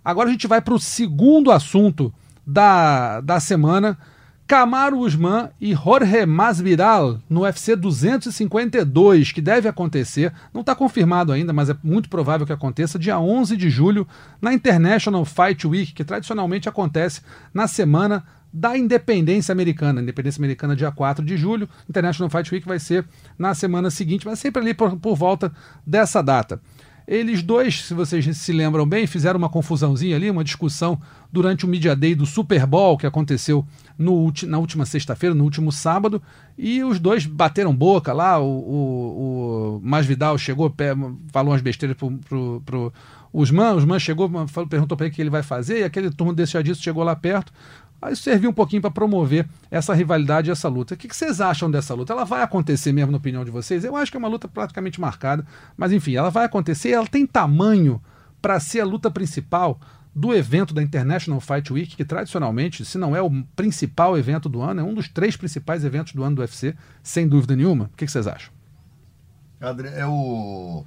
[0.03, 2.13] Agora a gente vai para o segundo assunto
[2.45, 3.97] da, da semana,
[4.47, 11.53] Camaro Usman e Jorge Masvidal no UFC 252, que deve acontecer, não está confirmado ainda,
[11.53, 14.05] mas é muito provável que aconteça, dia 11 de julho,
[14.41, 17.21] na International Fight Week, que tradicionalmente acontece
[17.53, 20.01] na semana da independência americana.
[20.01, 23.05] Independência americana, dia 4 de julho, International Fight Week vai ser
[23.37, 25.51] na semana seguinte, mas sempre ali por, por volta
[25.85, 26.61] dessa data.
[27.07, 30.99] Eles dois, se vocês se lembram bem, fizeram uma confusãozinha ali, uma discussão
[31.31, 33.65] durante o Media Day do Super Bowl que aconteceu
[33.97, 36.21] no, na última sexta-feira, no último sábado,
[36.57, 38.39] e os dois bateram boca lá.
[38.39, 40.73] O, o, o Masvidal chegou,
[41.31, 42.93] falou umas besteiras pro, pro, pro
[43.33, 44.29] Usman, Usman chegou,
[44.69, 47.03] perguntou para ele o que ele vai fazer, e aquele turno desse já disse, chegou
[47.03, 47.51] lá perto.
[48.01, 50.95] Aí isso serviu um pouquinho para promover essa rivalidade e essa luta.
[50.95, 52.13] O que, vocês acham dessa luta?
[52.13, 53.83] Ela vai acontecer mesmo, na opinião de vocês?
[53.83, 55.45] Eu acho que é uma luta praticamente marcada,
[55.77, 58.01] mas enfim, ela vai acontecer ela tem tamanho
[58.41, 59.79] para ser a luta principal
[60.13, 64.61] do evento da International Fight Week, que tradicionalmente, se não é o principal evento do
[64.61, 67.85] ano, é um dos três principais eventos do ano do UFC, sem dúvida nenhuma.
[67.85, 68.51] O que, vocês acham?
[69.61, 70.85] Adriano, eu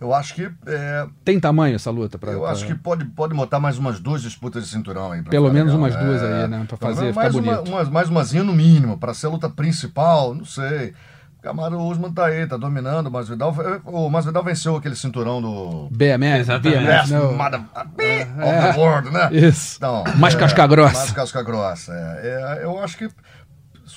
[0.00, 0.48] eu acho que.
[0.66, 1.06] É...
[1.24, 2.18] Tem tamanho essa luta?
[2.18, 2.50] Pra, eu pra...
[2.50, 5.22] acho que pode, pode botar mais umas duas disputas de cinturão aí.
[5.22, 5.88] Pelo menos legal.
[5.88, 6.42] umas duas é...
[6.42, 6.64] aí, né?
[6.68, 8.96] Pra fazer mais, uma, uma, mais umazinha no mínimo.
[8.96, 10.94] Para ser a luta principal, não sei.
[11.40, 13.06] Camaro Usman tá aí, tá dominando.
[13.06, 15.88] O Masvidal, o Masvidal venceu aquele cinturão do.
[15.90, 16.84] BMS, exatamente.
[16.84, 17.32] BMS, no...
[17.32, 17.64] Mada,
[17.98, 19.28] é, é, world, né?
[19.32, 19.76] Isso.
[19.76, 20.98] Então, mais é, casca grossa.
[20.98, 21.92] Mais casca grossa.
[21.92, 22.58] É.
[22.60, 23.08] é eu acho que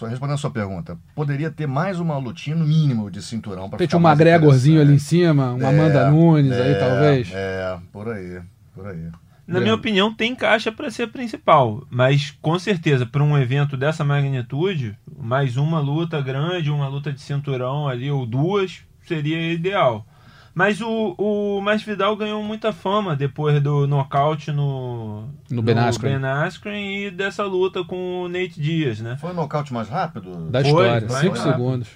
[0.10, 4.00] respondendo a sua pergunta, poderia ter mais uma lutinha no mínimo de cinturão para Tem
[4.00, 7.32] um McGregorzinho ali em cima, uma é, Amanda Nunes é, aí talvez.
[7.34, 8.42] É, por aí,
[8.74, 9.10] por aí.
[9.48, 14.04] Na minha opinião, tem caixa para ser principal, mas com certeza, para um evento dessa
[14.04, 20.06] magnitude, mais uma luta grande, uma luta de cinturão ali, ou duas, seria ideal.
[20.54, 26.20] Mas o, o Masvidal ganhou muita fama depois do nocaute no, no, Ben, Askren.
[26.20, 29.18] ben Askren e dessa luta com o Nate Diaz, né?
[29.20, 30.50] Foi o nocaute mais rápido?
[30.50, 31.88] Da história, 5 segundos.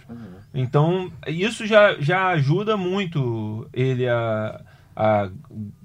[0.53, 4.61] Então, isso já, já ajuda muito ele a,
[4.95, 5.29] a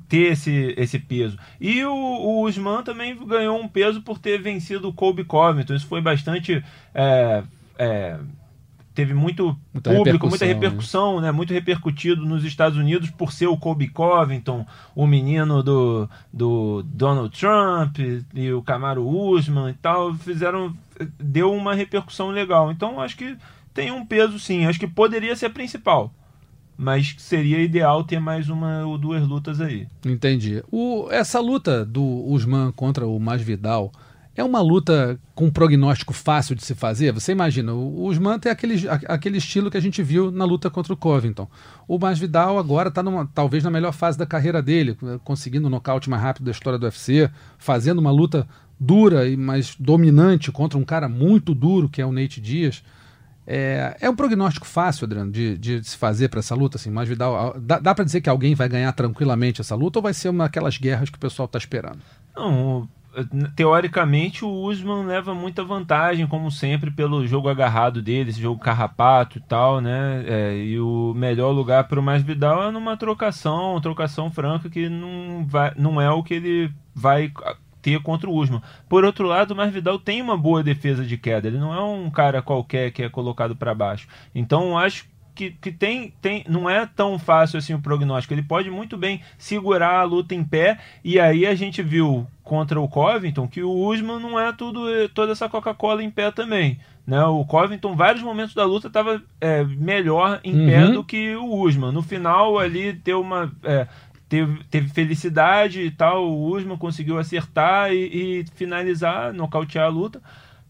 [0.09, 1.37] ter esse, esse peso.
[1.61, 5.75] E o, o Usman também ganhou um peso por ter vencido o Colby Covington.
[5.75, 6.65] Isso foi bastante...
[6.95, 7.43] É,
[7.79, 8.17] é,
[9.01, 11.33] teve muito Muita público, muita repercussão, repercussão, né?
[11.33, 17.35] Muito repercutido nos Estados Unidos por ser o Kobe Covington, o menino do, do Donald
[17.39, 17.99] Trump
[18.35, 20.77] e o Camaro Usman e tal, fizeram
[21.19, 22.71] deu uma repercussão legal.
[22.71, 23.39] Então acho que
[23.73, 26.13] tem um peso sim, acho que poderia ser a principal.
[26.77, 29.87] Mas seria ideal ter mais uma ou duas lutas aí.
[30.05, 30.63] Entendi.
[30.71, 33.93] O, essa luta do Usman contra o Masvidal
[34.41, 37.13] é uma luta com prognóstico fácil de se fazer?
[37.13, 40.93] Você imagina, o Usman tem aquele, aquele estilo que a gente viu na luta contra
[40.93, 41.49] o Covington.
[41.87, 43.03] O Masvidal agora está
[43.35, 46.85] talvez na melhor fase da carreira dele, conseguindo o nocaute mais rápido da história do
[46.85, 48.49] UFC, fazendo uma luta
[48.79, 52.83] dura e mais dominante contra um cara muito duro que é o Nate Diaz.
[53.47, 56.77] É, é um prognóstico fácil, Adriano, de, de se fazer para essa luta?
[56.79, 60.03] Assim, mas Vidal, dá, dá para dizer que alguém vai ganhar tranquilamente essa luta ou
[60.03, 61.99] vai ser uma daquelas guerras que o pessoal está esperando?
[62.35, 62.89] Não,
[63.57, 69.39] teoricamente o Usman leva muita vantagem, como sempre, pelo jogo agarrado dele, esse jogo carrapato
[69.39, 70.25] e tal, né?
[70.27, 74.89] É, e o melhor lugar para o Mais Vidal é numa trocação, trocação franca que
[74.89, 77.33] não, vai, não é o que ele vai
[77.81, 78.63] ter contra o Usman.
[78.89, 81.49] Por outro lado, o Masvidal tem uma boa defesa de queda.
[81.49, 84.07] Ele não é um cara qualquer que é colocado para baixo.
[84.35, 85.07] Então, acho
[85.41, 88.35] que, que tem, tem, não é tão fácil assim o prognóstico.
[88.35, 90.79] Ele pode muito bem segurar a luta em pé.
[91.03, 94.83] E aí a gente viu contra o Covington que o Usman não é tudo
[95.15, 96.79] toda essa Coca-Cola em pé também.
[97.07, 97.25] Né?
[97.25, 100.67] O Covington, vários momentos da luta, estava é, melhor em uhum.
[100.67, 101.91] pé do que o Usman.
[101.91, 103.51] No final, ali, deu uma.
[103.65, 103.87] É,
[104.29, 106.31] teve, teve felicidade e tal.
[106.31, 110.21] O Usman conseguiu acertar e, e, finalizar, nocautear a luta.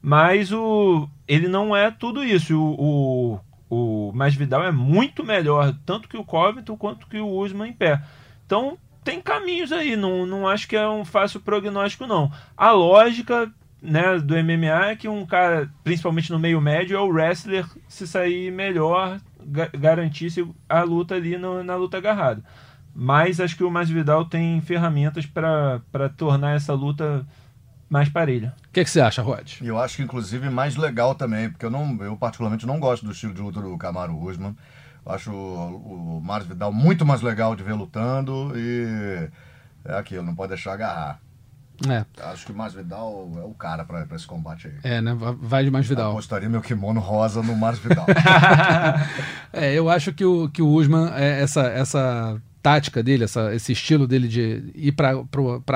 [0.01, 2.57] Mas o, ele não é tudo isso.
[2.57, 7.71] O, o, o Masvidal é muito melhor, tanto que o Covington quanto que o Usman
[7.71, 8.03] em pé.
[8.45, 12.31] Então tem caminhos aí, não, não acho que é um fácil prognóstico, não.
[12.57, 17.09] A lógica né, do MMA é que um cara, principalmente no meio médio, é o
[17.09, 22.43] wrestler se sair melhor, ga garantisse a luta ali no, na luta agarrada.
[22.93, 27.25] Mas acho que o Masvidal tem ferramentas para tornar essa luta
[27.91, 28.55] mais parelha.
[28.69, 29.61] O que, que, você acha, Rod?
[29.61, 33.11] Eu acho que inclusive mais legal também, porque eu não, eu particularmente não gosto do
[33.11, 34.57] estilo de luta do Camaro Usman.
[35.05, 39.29] Eu acho o, o Masvidal muito mais legal de ver lutando e
[39.85, 41.21] é aquilo, não pode deixar agarrar.
[41.89, 42.05] É.
[42.25, 44.75] Acho que o Masvidal é o cara para esse combate aí.
[44.85, 45.17] É, né?
[45.41, 46.07] Vai de Masvidal.
[46.07, 48.05] Eu apostaria meu kimono rosa no Masvidal.
[49.53, 53.73] é, eu acho que o, que o Usman, é, essa, essa tática dele, essa, esse
[53.73, 55.19] estilo dele de ir para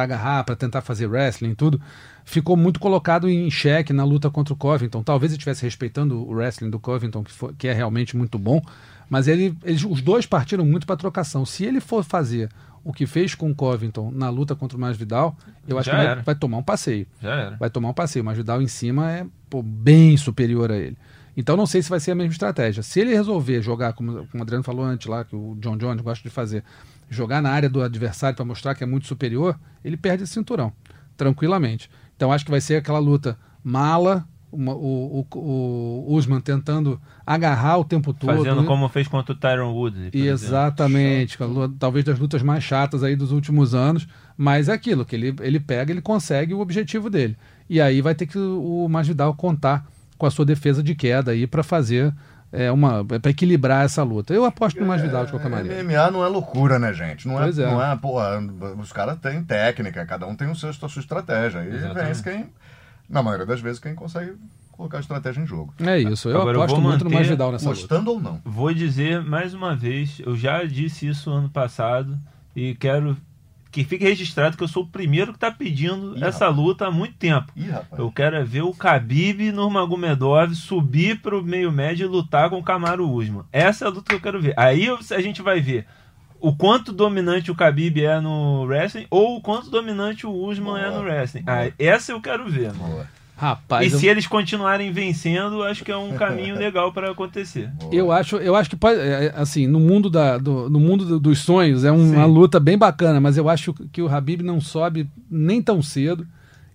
[0.02, 1.80] agarrar, para tentar fazer wrestling e tudo,
[2.24, 5.02] ficou muito colocado em xeque na luta contra o Covington.
[5.02, 8.62] Talvez ele estivesse respeitando o wrestling do Covington, que, for, que é realmente muito bom,
[9.08, 11.44] mas ele, eles, os dois partiram muito para trocação.
[11.44, 12.48] Se ele for fazer
[12.82, 16.04] o que fez com o Covington na luta contra o Masvidal, eu acho Já que
[16.04, 17.06] vai, vai, tomar um passeio.
[17.58, 18.22] Vai tomar um passeio.
[18.22, 20.96] O Masvidal em cima é pô, bem superior a ele.
[21.36, 22.82] Então não sei se vai ser a mesma estratégia.
[22.82, 26.02] Se ele resolver jogar, como, como o Adriano falou antes lá, que o John Jones
[26.02, 26.62] gosta de fazer,
[27.10, 30.72] jogar na área do adversário para mostrar que é muito superior, ele perde esse cinturão,
[31.16, 31.90] tranquilamente.
[32.16, 37.78] Então acho que vai ser aquela luta mala, uma, o, o, o, Usman tentando agarrar
[37.78, 38.36] o tempo todo.
[38.36, 38.66] Fazendo né?
[38.66, 40.14] como fez contra o Tyron Woods.
[40.14, 41.36] Exatamente.
[41.78, 44.06] Talvez das lutas mais chatas aí dos últimos anos.
[44.36, 47.36] Mas é aquilo, que ele, ele pega, ele consegue o objetivo dele.
[47.68, 51.46] E aí vai ter que o Masvidal contar com a sua defesa de queda aí
[51.46, 52.14] para fazer
[52.54, 54.32] é uma para equilibrar essa luta.
[54.32, 55.82] Eu aposto no mais Vidal de qualquer é, maneira.
[55.82, 57.26] MMA não é loucura, né, gente?
[57.26, 58.40] Não é, pois é, não é, porra,
[58.78, 61.64] os caras têm técnica, cada um tem o seu, a sua estratégia.
[61.64, 62.46] E vence quem,
[63.08, 64.34] na maioria das vezes, quem consegue
[64.70, 65.74] colocar a estratégia em jogo.
[65.80, 68.28] É isso, eu Agora, aposto eu muito no mais Vidal nessa gostando luta.
[68.28, 68.40] ou não.
[68.44, 72.16] Vou dizer mais uma vez, eu já disse isso ano passado
[72.54, 73.16] e quero
[73.74, 76.56] que fique registrado que eu sou o primeiro que está pedindo Ih, essa rapaz.
[76.56, 77.52] luta há muito tempo.
[77.56, 82.48] Ih, eu quero é ver o Khabib Nurmagomedov subir para o meio médio e lutar
[82.48, 83.42] com o Kamaru Usman.
[83.50, 84.54] Essa é a luta que eu quero ver.
[84.56, 85.86] Aí a gente vai ver
[86.40, 90.80] o quanto dominante o Khabib é no wrestling ou o quanto dominante o Usman Boa.
[90.80, 91.42] é no wrestling.
[91.44, 92.72] Ah, essa eu quero ver.
[92.74, 93.08] Boa.
[93.36, 93.98] Rapaz, e eu...
[93.98, 97.70] se eles continuarem vencendo, acho que é um caminho legal para acontecer.
[97.90, 101.18] Eu acho, eu acho que pode, é, é, assim, no mundo da, do, no mundo
[101.20, 102.32] dos sonhos é uma Sim.
[102.32, 106.26] luta bem bacana, mas eu acho que o Habib não sobe nem tão cedo.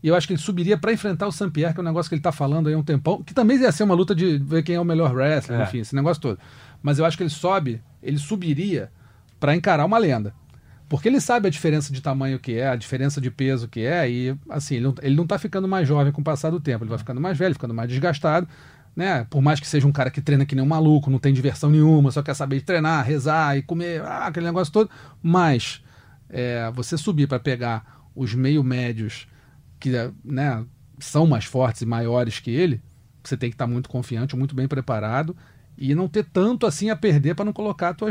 [0.02, 2.16] E eu acho que ele subiria para enfrentar o Saint-Pierre, que é um negócio que
[2.16, 4.64] ele está falando aí há um tempão, que também ia ser uma luta de ver
[4.64, 5.64] quem é o melhor wrestler, é.
[5.64, 6.40] enfim, esse negócio todo.
[6.82, 8.90] Mas eu acho que ele sobe, ele subiria
[9.40, 10.34] para encarar uma lenda.
[10.90, 14.10] Porque ele sabe a diferença de tamanho que é, a diferença de peso que é,
[14.10, 16.84] e assim, ele não, ele não tá ficando mais jovem com o passar do tempo,
[16.84, 18.48] ele vai ficando mais velho, ficando mais desgastado,
[18.96, 19.26] né?
[19.30, 21.70] Por mais que seja um cara que treina que nem um maluco, não tem diversão
[21.70, 24.90] nenhuma, só quer saber treinar, rezar e comer, ah, aquele negócio todo.
[25.22, 25.84] Mas
[26.28, 29.28] é, você subir para pegar os meio médios
[29.80, 29.92] que
[30.26, 30.66] né,
[30.98, 32.82] são mais fortes e maiores que ele,
[33.24, 35.38] você tem que estar tá muito confiante, muito bem preparado
[35.78, 38.10] e não ter tanto assim a perder para não colocar tua,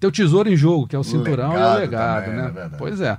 [0.00, 2.42] teu tesouro em jogo, que é o cinturão e o legado, também, né?
[2.48, 2.74] é verdade.
[2.78, 3.18] pois é.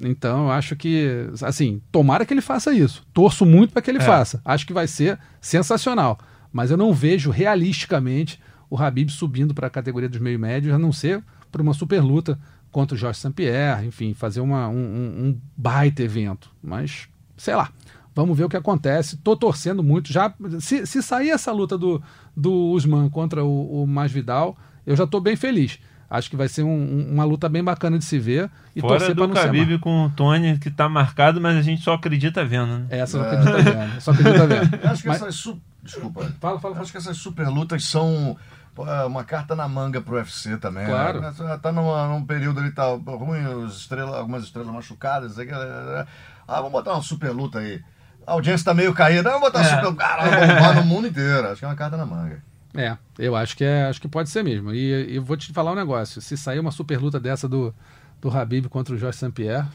[0.00, 3.04] Então, eu acho que, assim, tomara que ele faça isso.
[3.12, 4.02] Torço muito para que ele É.
[4.02, 4.40] faça.
[4.44, 6.18] Acho que vai ser sensacional.
[6.52, 10.78] Mas eu não vejo realisticamente o Habib subindo para a categoria dos meio médios, a
[10.78, 12.38] não ser por uma super luta
[12.70, 16.50] contra o Jorge St-Pierre, enfim, fazer uma, um, um- um baita evento.
[16.62, 17.70] Mas, sei lá,
[18.14, 19.16] vamos ver o que acontece.
[19.16, 20.12] Tô torcendo muito.
[20.12, 22.00] Já, se, se sair essa luta do,
[22.36, 25.78] do Usman contra o, o Masvidal, eu já tô bem feliz.
[26.10, 28.98] Acho que vai ser um- um- uma luta bem bacana de se ver e Fora
[28.98, 31.92] torcer do não ser Khabib com o Tony, que tá marcado, mas a gente só
[31.94, 32.86] acredita vendo, né?
[32.88, 34.00] Essa eu não acredito vendo.
[34.00, 34.74] Só acredito vendo.
[34.84, 36.26] Eu acho que Mas- essas su- Desculpa.
[36.40, 38.36] Fala, fala, acho que essas super lutas são
[38.86, 40.86] é uma carta na manga pro UFC também.
[40.86, 41.20] Claro.
[41.20, 41.32] Né?
[41.60, 45.32] Tá numa- num período ali, tá ruim, os estrela, algumas estrelas machucadas.
[45.32, 47.82] isso aqui, Ah, vamos botar uma super luta aí.
[48.26, 49.24] A audiência tá meio caída.
[49.30, 49.80] Vamos botar uma É.
[49.80, 51.48] super Cara, vamos no mundo inteiro.
[51.48, 52.42] Acho que é uma carta na manga.
[52.78, 54.72] É, eu acho que é, acho que pode ser mesmo.
[54.72, 56.20] E eu vou te falar um negócio.
[56.20, 57.74] Se sair uma super luta dessa do,
[58.20, 59.66] do Habib contra o Jorge St-Pierre,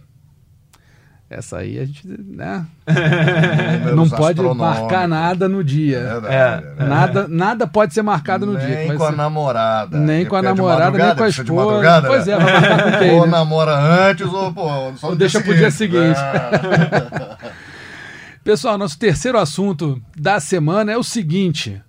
[1.30, 2.66] essa aí a gente, né,
[3.96, 6.00] não pode marcar nada no É dia.
[6.22, 6.86] verdade, né?
[6.88, 8.68] Nada, nada pode ser marcado no dia.
[8.88, 9.98] Nem com a ser- namorada.
[9.98, 11.54] Nem com a é namorada, nem com a esposa.
[11.54, 12.34] madrugada, Pois né?
[12.34, 13.32] é, vai marcar com quem, Ou né?
[13.32, 13.76] namora
[14.10, 16.18] antes, ou, pô, só Ou deixa pro dia seguinte.
[16.20, 17.54] É.
[18.44, 21.82] Pessoal, nosso terceiro assunto da semana é o seguinte: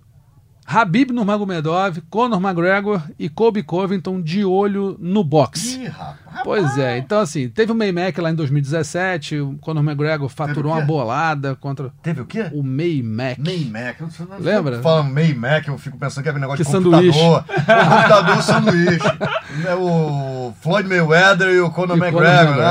[0.67, 5.81] Habib Nurmagomedov, Conor McGregor e Kobe Covington de olho no boxe.
[5.83, 6.15] Ih, rapaz.
[6.43, 10.75] Pois é, então assim, teve o Maymack lá em 2017, o Conor McGregor faturou o
[10.75, 12.47] uma bolada contra Teve o quê?
[12.51, 13.39] o Maymack.
[13.41, 14.01] Maymac.
[14.01, 14.81] Eu não- Lembra?
[14.81, 17.19] Falando Maymac, eu fico pensando que é aquele negócio Que de sanduíche.
[17.19, 17.85] computador.
[17.85, 19.07] computador sanduíche.
[19.65, 22.57] É o Floyd Mayweather e o Conor E Conor McGregor.
[22.57, 22.65] McGregor,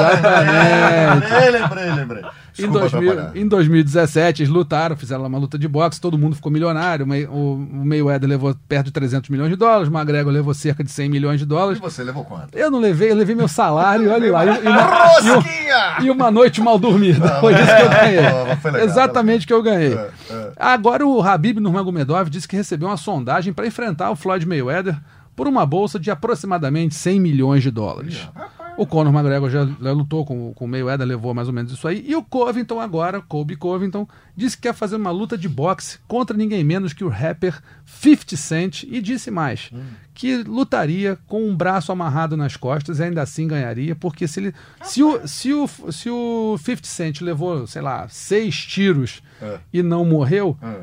[0.00, 1.30] exatamente.
[1.30, 2.24] Lembrei, lembrei, lembrei.
[2.56, 3.36] Em, Desculpa 2000 atrapalhar.
[3.36, 7.04] em 2017, eles lutaram, fizeram uma luta de boxe, todo mundo ficou milionário.
[7.30, 10.90] O O Mayweather levou perto de 300 milhões de dólares, o McGregor levou cerca de
[10.90, 11.80] 100 milhões de E dólares.
[11.80, 12.56] você levou quanto?
[12.56, 14.44] Eu não levei, eu levei meu salário, olha lá.
[14.46, 17.36] E, e uma, e um- e uma noite mal dormida.
[17.36, 18.20] Ah, Foi isso que eu ganhei.
[18.48, 19.94] mas foi legal, Exatamente o que eu ganhei.
[19.94, 20.52] É, é.
[20.56, 24.96] Agora o Habib Nurmagomedov disse que recebeu uma sondagem para enfrentar o Floyd Mayweather
[25.34, 28.28] por uma bolsa de aproximadamente 100 milhões de dólares.
[28.76, 31.86] O Conor McGregor já, já lutou com, com o Mayweather, levou mais ou menos isso
[31.86, 32.04] aí.
[32.08, 34.06] E o Covington agora, Kobe Covington,
[34.36, 38.36] disse que quer fazer uma luta de boxe contra ninguém menos que o rapper 50
[38.36, 39.70] Cent e disse mais,
[40.12, 44.54] que lutaria com um braço amarrado nas costas e ainda assim ganharia, porque se ele
[44.82, 49.58] se o, se o, se o 50 Cent levou, sei lá, seis tiros É.
[49.72, 50.80] e não morreu, É.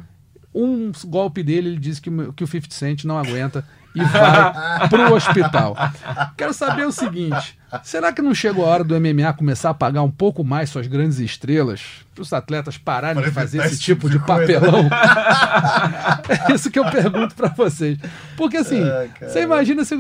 [0.56, 4.88] um golpe dele, ele diz que, o- que o 50 Cent não aguenta e vai
[4.90, 5.76] pro hospital.
[6.38, 10.04] Quero saber o seguinte: será que não chegou a hora do MMA começar a pagar
[10.04, 11.82] um pouco mais suas grandes estrelas?
[12.14, 14.60] Para os atletas pararem de fazer esse tipo tipo de de coisa.
[14.60, 14.90] papelão?
[16.50, 17.98] é isso que eu pergunto para vocês.
[18.36, 18.82] Porque assim,
[19.22, 19.98] você imagina se.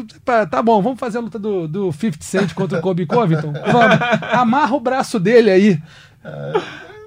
[0.49, 3.53] Tá bom, vamos fazer a luta do, do 50 Cent contra o Kobe Covington?
[3.53, 3.97] Vamos.
[4.33, 5.81] Amarra o braço dele aí.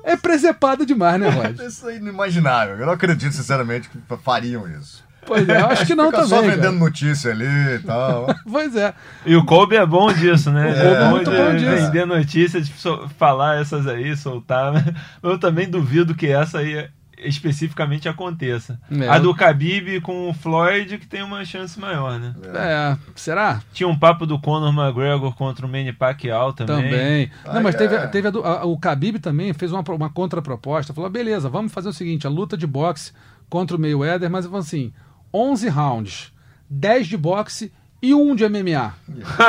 [0.04, 1.58] É presepada demais, né, Rod?
[1.66, 2.76] Isso é inimaginável.
[2.78, 5.02] Eu não acredito, sinceramente, que fariam isso.
[5.26, 6.28] Pois é, eu acho que não Fica também.
[6.30, 6.54] só cara.
[6.56, 8.26] vendendo notícia ali e tal.
[8.50, 8.92] Pois é.
[9.24, 10.70] E o Kobe é bom disso, né?
[10.70, 11.86] O Kobe é bom muito de bom disso.
[11.86, 12.72] vender notícias, de
[13.18, 14.74] falar essas aí, soltar.
[15.22, 16.88] Eu também duvido que essa aí
[17.34, 18.78] especificamente aconteça.
[18.90, 19.08] É.
[19.08, 22.34] A do Khabib com o Floyd que tem uma chance maior, né?
[22.54, 23.60] É, será?
[23.72, 26.76] Tinha um papo do Conor McGregor contra o Manny Pacquiao também.
[26.84, 27.30] Também.
[27.46, 27.78] Não, Ah, mas é.
[27.78, 30.92] teve, teve a do- a- o Khabib também fez uma, uma contraproposta.
[30.92, 33.12] Falou: beleza, vamos fazer o seguinte: a luta de boxe
[33.48, 34.92] contra o Mayweather, mas falou assim:
[35.34, 36.32] 11 rounds,
[36.70, 38.94] 10 de boxe e um de MMA.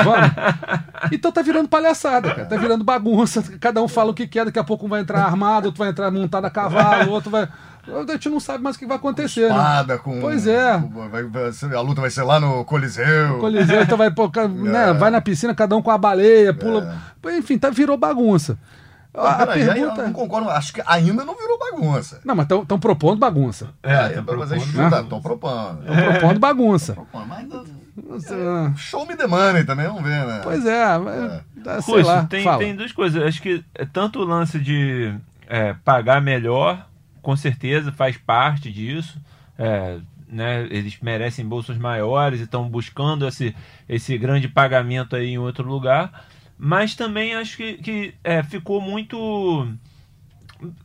[0.03, 0.85] Vamos?
[1.11, 2.47] Então tá virando palhaçada, cara.
[2.47, 3.43] Tá virando bagunça.
[3.59, 5.89] Cada um fala o que quer, daqui a pouco um vai entrar armado, outro vai
[5.89, 7.47] entrar montado a cavalo, outro vai.
[7.87, 9.55] A gente não sabe mais o que vai acontecer, né?
[9.55, 10.19] Espada com.
[10.19, 10.71] Pois é.
[10.71, 13.37] a luta vai ser lá no Coliseu.
[13.39, 16.97] Coliseu, então vai, pô, né, vai na piscina, cada um com a baleia, pula.
[17.37, 18.57] Enfim, tá, virou bagunça.
[19.17, 20.01] A, a pergunta.
[20.01, 22.21] Eu não concordo, acho que ainda não virou bagunça.
[22.25, 23.69] Não, mas estão propondo bagunça.
[23.83, 24.59] É, mas aí propondo.
[24.65, 25.79] chuta, tô propondo.
[25.81, 26.93] Estão propondo bagunça.
[26.93, 27.63] Propondo, Mas ainda-
[27.97, 30.41] Ah, show me the money também, vamos ver, né?
[30.43, 32.57] Pois é, mas, ah, sei Russo, lá, tem, fala.
[32.59, 33.23] tem duas coisas.
[33.23, 35.15] Acho que é tanto o lance de
[35.47, 36.85] é, pagar melhor,
[37.21, 39.17] com certeza faz parte disso.
[39.57, 39.97] É,
[40.27, 43.55] né, eles merecem bolsas maiores e estão buscando esse,
[43.87, 46.25] esse grande pagamento aí em outro lugar.
[46.57, 49.67] Mas também acho que, que é, ficou muito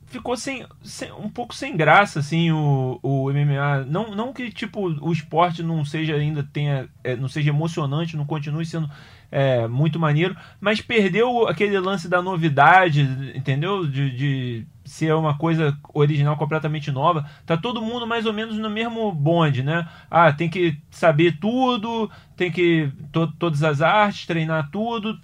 [0.07, 4.89] ficou sem, sem, um pouco sem graça assim o, o MMA não, não que tipo
[5.01, 8.91] o esporte não seja ainda tenha é, não seja emocionante não continue sendo
[9.31, 13.03] é, muito maneiro mas perdeu aquele lance da novidade
[13.35, 13.87] entendeu?
[13.87, 17.25] De, de ser uma coisa original completamente nova.
[17.47, 19.89] Tá todo mundo mais ou menos no mesmo bonde né?
[20.11, 25.19] Ah tem que saber tudo tem que to, todas as artes treinar tudo.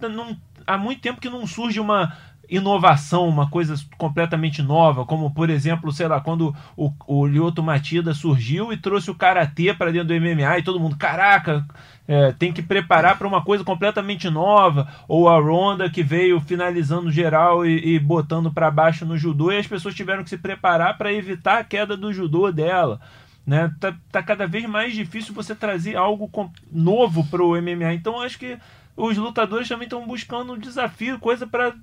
[0.00, 0.36] Não,
[0.66, 2.16] há muito tempo que não surge uma
[2.48, 8.12] inovação, uma coisa completamente nova, como por exemplo, sei lá, quando o, o Lyoto Matida
[8.12, 11.64] surgiu e trouxe o karatê para dentro do MMA e todo mundo, caraca,
[12.06, 17.10] é, tem que preparar para uma coisa completamente nova, ou a Ronda que veio finalizando
[17.10, 20.98] geral e, e botando para baixo no judô e as pessoas tiveram que se preparar
[20.98, 23.00] para evitar a queda do judô dela.
[23.46, 23.72] Né?
[23.80, 26.30] Tá, tá cada vez mais difícil você trazer algo
[26.70, 27.94] novo para o MMA.
[27.94, 28.56] Então acho que
[28.96, 31.74] os lutadores também estão buscando um desafio, coisa para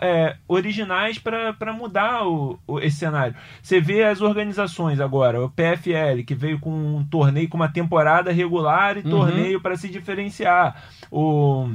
[0.00, 3.34] é, originais para mudar o, o, esse cenário.
[3.62, 8.32] Você vê as organizações agora, o PFL, que veio com um torneio, com uma temporada
[8.32, 9.10] regular e uhum.
[9.10, 10.82] torneio para se diferenciar.
[11.10, 11.68] O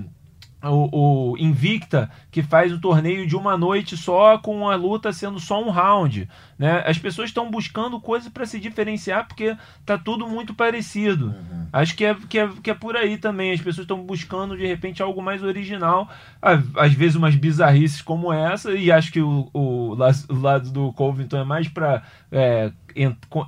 [0.71, 5.39] o, o, Invicta, que faz o torneio de uma noite só, com a luta sendo
[5.39, 6.27] só um round.
[6.57, 6.83] Né?
[6.85, 11.27] As pessoas estão buscando coisas para se diferenciar porque tá tudo muito parecido.
[11.27, 11.65] Uhum.
[11.71, 13.51] Acho que é, que, é, que é por aí também.
[13.51, 16.09] As pessoas estão buscando de repente algo mais original,
[16.41, 19.97] às vezes umas bizarrices como essa, e acho que o, o,
[20.29, 22.71] o lado do Covington é mais para é,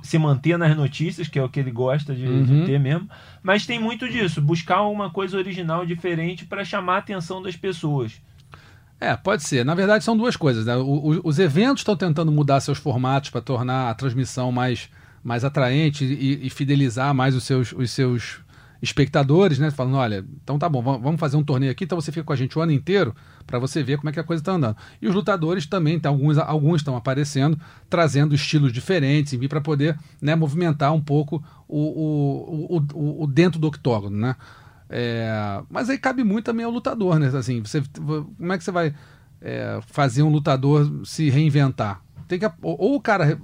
[0.02, 2.44] se manter nas notícias, que é o que ele gosta de, uhum.
[2.44, 3.08] de ter mesmo.
[3.42, 8.20] Mas tem muito disso, buscar uma coisa original, diferente, para chamar a atenção das pessoas.
[9.00, 9.64] É, pode ser.
[9.64, 10.66] Na verdade, são duas coisas.
[10.66, 10.76] Né?
[10.76, 14.88] O, o, os eventos estão tentando mudar seus formatos para tornar a transmissão mais,
[15.22, 18.40] mais atraente e, e, fidelizar mais os seus, os seus
[18.82, 19.70] espectadores, né?
[19.70, 22.36] Falando, olha, então tá bom, vamos fazer um torneio aqui, então você fica com a
[22.36, 23.14] gente o ano inteiro
[23.46, 24.76] para você ver como é que a coisa está andando.
[25.00, 30.36] E os lutadores também, tá, alguns alguns estão aparecendo, trazendo estilos diferentes, para poder né,
[30.36, 34.36] movimentar um pouco o, o, o, o, dentro do octógono, né?
[34.90, 37.28] É, mas aí cabe muito também ao lutador, né?
[37.28, 38.94] Assim, você, como é que você vai
[39.40, 42.02] é, fazer um lutador se reinventar?
[42.26, 43.38] Tem que, ou o cara,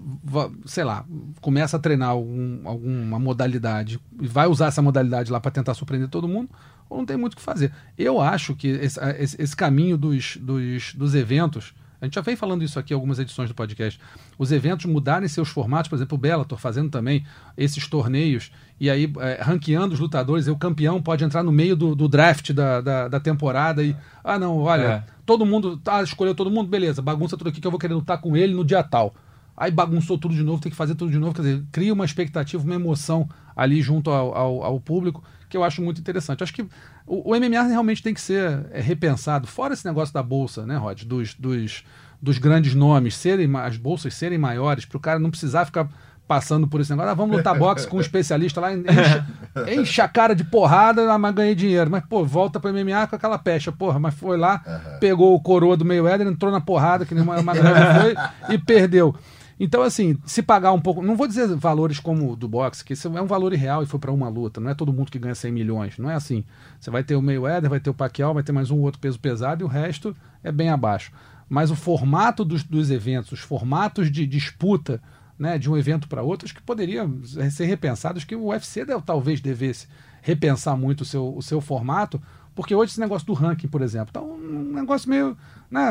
[0.67, 1.07] sei lá,
[1.41, 6.11] começa a treinar algum, alguma modalidade e vai usar essa modalidade lá para tentar surpreender
[6.11, 6.51] todo mundo,
[6.89, 7.73] ou não tem muito o que fazer.
[7.97, 9.01] Eu acho que esse,
[9.39, 13.19] esse caminho dos, dos, dos eventos a gente já vem falando isso aqui em algumas
[13.19, 14.01] edições do podcast.
[14.39, 17.25] Os eventos mudarem seus formatos, por exemplo, o Bellator fazendo também
[17.57, 21.77] esses torneios e aí é, ranqueando os lutadores, e o campeão pode entrar no meio
[21.77, 23.97] do, do draft da, da, da, temporada e.
[24.23, 25.05] Ah, não, olha, é.
[25.25, 25.77] todo mundo.
[25.77, 28.53] Tá, escolheu todo mundo, beleza, bagunça tudo aqui que eu vou querer lutar com ele
[28.53, 29.15] no dia tal.
[29.57, 32.05] Aí bagunçou tudo de novo, tem que fazer tudo de novo, quer dizer, cria uma
[32.05, 35.23] expectativa, uma emoção ali junto ao, ao, ao público,
[35.55, 36.43] que eu acho muito interessante.
[36.43, 36.63] Acho que
[37.07, 40.77] o, o MMA realmente tem que ser é, repensado, fora esse negócio da bolsa, né,
[40.77, 41.05] Rod?
[41.05, 41.85] Dos, dos,
[42.21, 45.89] dos grandes nomes, serem as bolsas serem maiores, para o cara não precisar ficar
[46.27, 47.13] passando por esse negócio.
[47.13, 51.19] Ah, vamos lutar boxe com um especialista lá, enche, enche, a cara de porrada, ah,
[51.19, 51.89] mas ganhei dinheiro.
[51.89, 54.99] Mas, pô, volta para MMA com aquela pecha, porra, mas foi lá, uhum.
[54.99, 58.17] pegou o coroa do meio Éder, entrou na porrada, que nem uma, uma foi,
[58.53, 59.15] e perdeu.
[59.59, 61.03] Então, assim, se pagar um pouco.
[61.03, 63.87] Não vou dizer valores como o do boxe, que isso é um valor real e
[63.87, 64.61] foi para uma luta.
[64.61, 65.99] Não é todo mundo que ganha 100 milhões.
[65.99, 66.45] Não é assim.
[66.81, 69.19] Você vai ter o Mayweather, vai ter o Pacquiao, vai ter mais um outro peso
[69.19, 71.13] pesado e o resto é bem abaixo.
[71.49, 75.01] Mas o formato dos, dos eventos, os formatos de disputa
[75.39, 77.09] né, de um evento para outro, acho que poderia
[77.51, 78.17] ser repensado.
[78.17, 79.87] Acho que o UFC talvez devesse
[80.23, 82.21] repensar muito o seu, o seu formato,
[82.55, 85.37] porque hoje esse negócio do ranking, por exemplo, tá um negócio meio.
[85.71, 85.91] Né,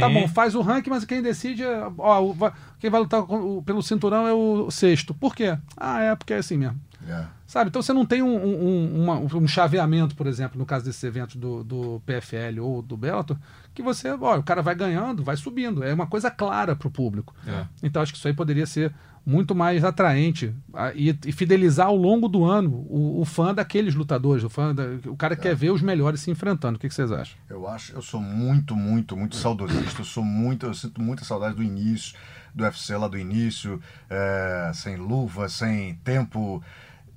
[0.00, 1.90] tá bom, faz o ranking, mas quem decide é.
[1.96, 2.34] Ó,
[2.78, 3.24] quem vai lutar
[3.64, 5.14] pelo cinturão é o sexto.
[5.14, 5.56] Por quê?
[5.76, 6.80] Ah, é porque é assim mesmo.
[7.02, 7.26] Yeah.
[7.34, 7.38] É.
[7.46, 7.70] Sabe?
[7.70, 11.36] Então você não tem um, um, uma, um chaveamento, por exemplo, no caso desses eventos
[11.36, 13.38] do, do PFL ou do Bellator,
[13.72, 15.82] que você, ó, o cara vai ganhando, vai subindo.
[15.82, 17.34] É uma coisa clara para o público.
[17.46, 17.64] É.
[17.82, 18.92] Então acho que isso aí poderia ser
[19.28, 20.54] muito mais atraente
[20.94, 24.84] e, e, fidelizar ao longo do ano o, o fã daqueles lutadores, o fã da,
[25.06, 25.36] o cara é.
[25.36, 26.76] quer ver os melhores se enfrentando.
[26.76, 27.36] O que, que, vocês acham?
[27.50, 30.00] Eu acho, eu sou muito, muito, muito saudosista.
[30.00, 32.16] Eu sou muito, eu sinto muita saudade do início
[32.54, 36.62] do UFC lá do início, é, sem luva, sem tempo.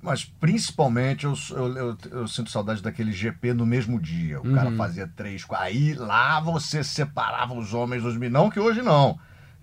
[0.02, 4.38] Mas principalmente eu, eu, eu, eu, sinto saudade daquele GP no mesmo dia.
[4.38, 4.54] O uhum.
[4.54, 5.46] cara fazia três.
[5.50, 9.18] Aí lá você separava os homens dos Não que hoje não.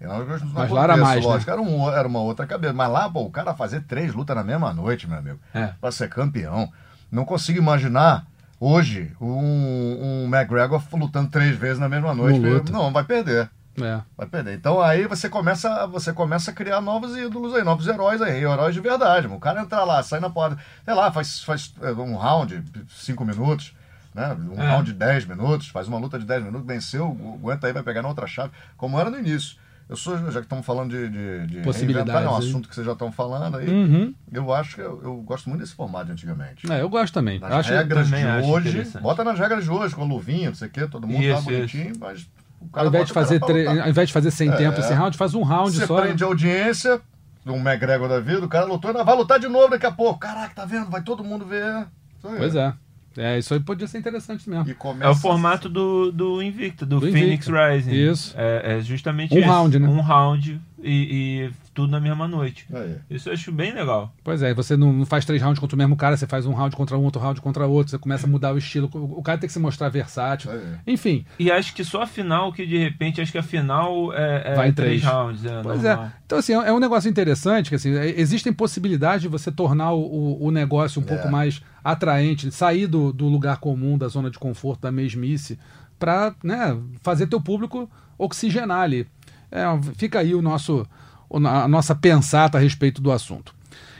[0.07, 1.23] Não mas lá era mais.
[1.23, 1.57] Lógico, né?
[1.57, 2.73] era, um, era uma outra cabeça.
[2.73, 5.39] Mas lá, pô, o cara fazer três lutas na mesma noite, meu amigo.
[5.53, 5.73] É.
[5.79, 6.71] Pra ser campeão.
[7.11, 8.25] Não consigo imaginar
[8.59, 12.39] hoje um, um McGregor lutando três vezes na mesma noite.
[12.71, 13.49] Não, vai perder.
[13.81, 14.01] É.
[14.17, 14.55] Vai perder.
[14.55, 18.73] Então aí você começa, você começa a criar novos ídolos aí, novos heróis aí, heróis
[18.73, 19.27] de verdade.
[19.27, 23.23] O cara entrar lá, sai na porta, sei lá, faz, faz é, um round, cinco
[23.23, 23.73] minutos,
[24.13, 24.35] né?
[24.51, 24.71] Um É.
[24.71, 27.05] round de 10 minutos, faz uma luta de 10 minutos, venceu,
[27.39, 29.57] aguenta aí, vai pegar na outra chave, como era no início.
[29.89, 32.85] Eu sou, já que estamos falando de, de, de Possibilidades é um assunto que vocês
[32.85, 33.67] já estão falando aí.
[33.67, 34.13] Uhum.
[34.31, 36.71] Eu acho que eu, eu gosto muito desse formato de antigamente.
[36.71, 37.39] É, eu gosto também.
[37.39, 40.55] Nas Acho, regras de também acho hoje, bota nas regras de hoje, com luvinha, não
[40.55, 42.29] sei o quê, todo mundo Isso, tá bonitinho, mas
[42.61, 44.49] o cara ao invés de bota o cara fazer, tre- ao invés de fazer sem
[44.51, 44.55] É.
[44.55, 45.99] tempo esse round, faz um round Você só.
[46.01, 47.01] prende a audiência,
[47.47, 50.19] um McGregor da vida, o cara lutou, vai lutar de novo daqui a pouco.
[50.19, 50.87] Caraca, tá vendo?
[50.91, 51.87] Vai todo mundo ver.
[52.23, 52.35] Isso.
[52.37, 52.73] Pois é.
[53.19, 54.69] É, isso aí podia ser interessante mesmo.
[54.69, 57.69] E começa É o formato do, do Invicta, do, Do Phoenix Invicta.
[57.73, 57.91] Rising.
[57.91, 58.33] Isso.
[58.37, 59.47] É, é justamente Um isso.
[59.47, 59.87] round, né?
[59.87, 62.65] Um round e, e tudo na mesma noite.
[62.73, 62.95] Aí.
[63.09, 64.13] Isso eu acho bem legal.
[64.23, 66.53] Pois é, você não, não faz três rounds contra o mesmo cara, você faz um
[66.53, 68.89] round contra um, outro round contra outro, você começa a mudar o estilo.
[68.93, 70.51] O cara tem que se mostrar versátil.
[70.51, 70.59] Aí.
[70.87, 74.51] Enfim, E acho que só a final que de repente, acho que a final é,
[74.51, 75.03] é Vai em três três.
[75.13, 75.45] rounds.
[75.45, 76.05] É, Pois normal.
[76.05, 76.11] é.
[76.25, 79.91] Então, assim, é é um negócio interessante, que assim, é- existem possibilidades de você tornar
[79.93, 84.29] o, o- o negócio um pouco mais atraente, sair do, do lugar comum, da zona
[84.29, 85.57] de conforto, da mesmice,
[85.97, 89.07] para né, fazer teu público oxigenar ali.
[89.51, 89.63] É,
[89.95, 90.85] fica aí o nosso,
[91.31, 93.53] a nossa pensata a respeito do assunto.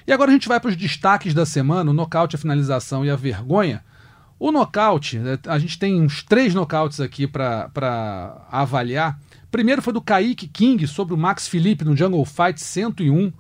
[0.08, 3.12] E agora a gente vai para os destaques da semana, o nocaute, a finalização e
[3.12, 3.84] a vergonha.
[4.40, 9.20] O nocaute, eh, a gente tem uns três nocautes aqui para avaliar.
[9.52, 13.32] Primeiro foi do Kaique King sobre o Max Felipe no Jungle Fight 101.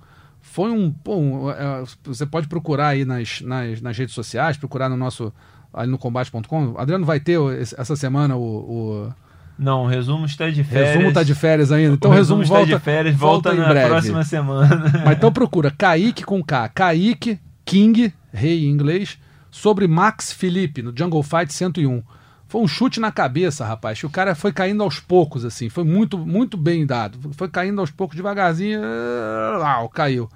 [0.41, 0.93] Foi um.
[1.07, 5.33] um, eh, você pode procurar aí nas, nas, nas redes sociais, procurar no nosso.
[5.73, 6.75] ali no combate.com.
[6.77, 9.07] Adriano vai ter essa semana o.
[9.07, 9.13] o
[9.59, 10.95] Não, o resumo está de férias.
[10.95, 11.95] resumo tá de férias ainda.
[11.95, 13.89] Então o resumo, está volta, de férias, volta, em na breve.
[13.89, 14.89] próxima semana.
[15.03, 16.69] Mas então procura Kaique com K.
[16.69, 19.19] Kaique King, rei em inglês,
[19.51, 22.01] sobre Max Felipe no Jungle Fight 101.
[22.47, 24.01] Foi um chute na cabeça, rapaz.
[24.01, 25.67] O cara foi caindo aos poucos, assim.
[25.67, 27.19] Foi muito, muito bem dado.
[27.33, 28.79] Foi caindo aos poucos, devagarzinho.
[28.81, 30.29] Ah, caiu.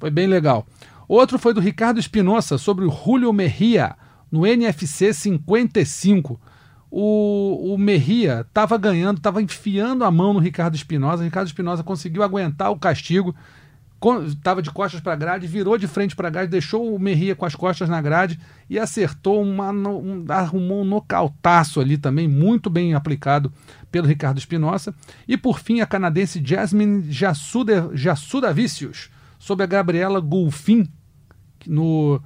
[0.00, 0.66] Foi bem legal.
[1.06, 3.94] Outro foi do Ricardo Espinosa sobre o Julio Merria
[4.30, 6.40] no NFC 55.
[6.96, 11.24] O, o Merria estava ganhando, estava enfiando a mão no Ricardo Espinosa.
[11.24, 13.34] Ricardo Espinosa conseguiu aguentar o castigo
[14.26, 17.34] estava de costas para a grade, virou de frente para a grade, deixou o Merria
[17.34, 18.38] com as costas na grade
[18.68, 23.52] e acertou uma, um, arrumou um nocautaço ali também, muito bem aplicado
[23.90, 24.94] pelo Ricardo Espinosa.
[25.26, 28.54] E por fim, a canadense Jasmine Jassuda, Jassuda
[29.38, 30.86] sobre a Gabriela Golfin
[31.66, 32.20] no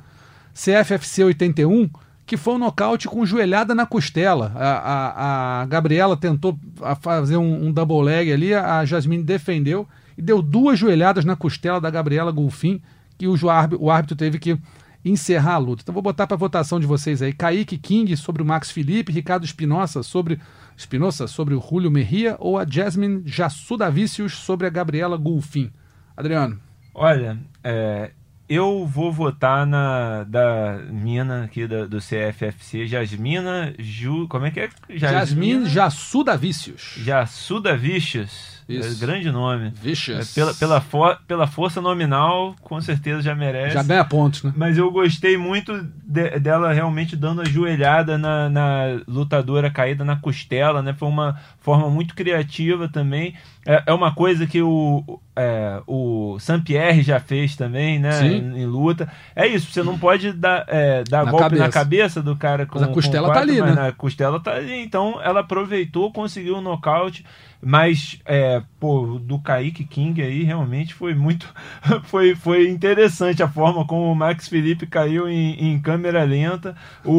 [0.52, 1.88] CFFC 81,
[2.28, 4.52] que foi um nocaute com joelhada na costela.
[4.54, 6.58] A, a, a Gabriela tentou
[7.00, 11.80] fazer um, um double leg ali, a Jasmine defendeu e deu duas joelhadas na costela
[11.80, 12.82] da Gabriela Golfin,
[13.16, 13.34] que o,
[13.80, 14.58] o árbitro teve que
[15.02, 15.82] encerrar a luta.
[15.82, 17.32] Então vou botar para votação de vocês aí.
[17.32, 20.38] Kaique King sobre o Max Felipe, Ricardo Espinosa sobre
[20.76, 25.72] Espinosa sobre o Julio Merria ou a Jasmine Jassudavicius sobre a Gabriela Golfin.
[26.14, 26.60] Adriano.
[26.94, 28.10] Olha, é,
[28.48, 34.26] eu vou votar na da mina aqui da- do CFFC, Jasmina Ju.
[34.28, 34.68] Como é que é?
[34.90, 36.94] Jasmine Jassudavicius.
[36.98, 38.58] Jassuda Vicious.
[38.68, 39.00] É Isso.
[39.00, 39.68] grande nome.
[39.68, 40.34] É, Vicious.
[40.34, 43.72] pela, pela, fo- pela força nominal, com certeza já merece.
[43.72, 44.52] Já ganha pontos, né?
[44.54, 50.16] Mas eu gostei muito de- dela realmente dando a joelhada na, na lutadora caída na
[50.16, 50.92] costela, né?
[50.92, 53.34] Foi uma forma muito criativa também.
[53.68, 58.12] É, é uma coisa que o, é, o Saint-Pierre já fez também, né?
[58.12, 58.26] Sim.
[58.26, 59.06] Em, em luta.
[59.36, 61.70] É isso, você não pode dar, é, dar Na golpe na cabeça.
[61.70, 63.88] cabeça do cara com Mas a costela com tá ali, né?
[63.88, 64.82] A costela tá ali.
[64.82, 67.26] Então ela aproveitou, conseguiu o nocaute.
[67.60, 71.52] Mas, é, pô, do Kaique King aí realmente foi muito.
[72.04, 76.76] foi, foi interessante a forma como o Max Felipe caiu em, em câmera lenta.
[77.04, 77.12] O,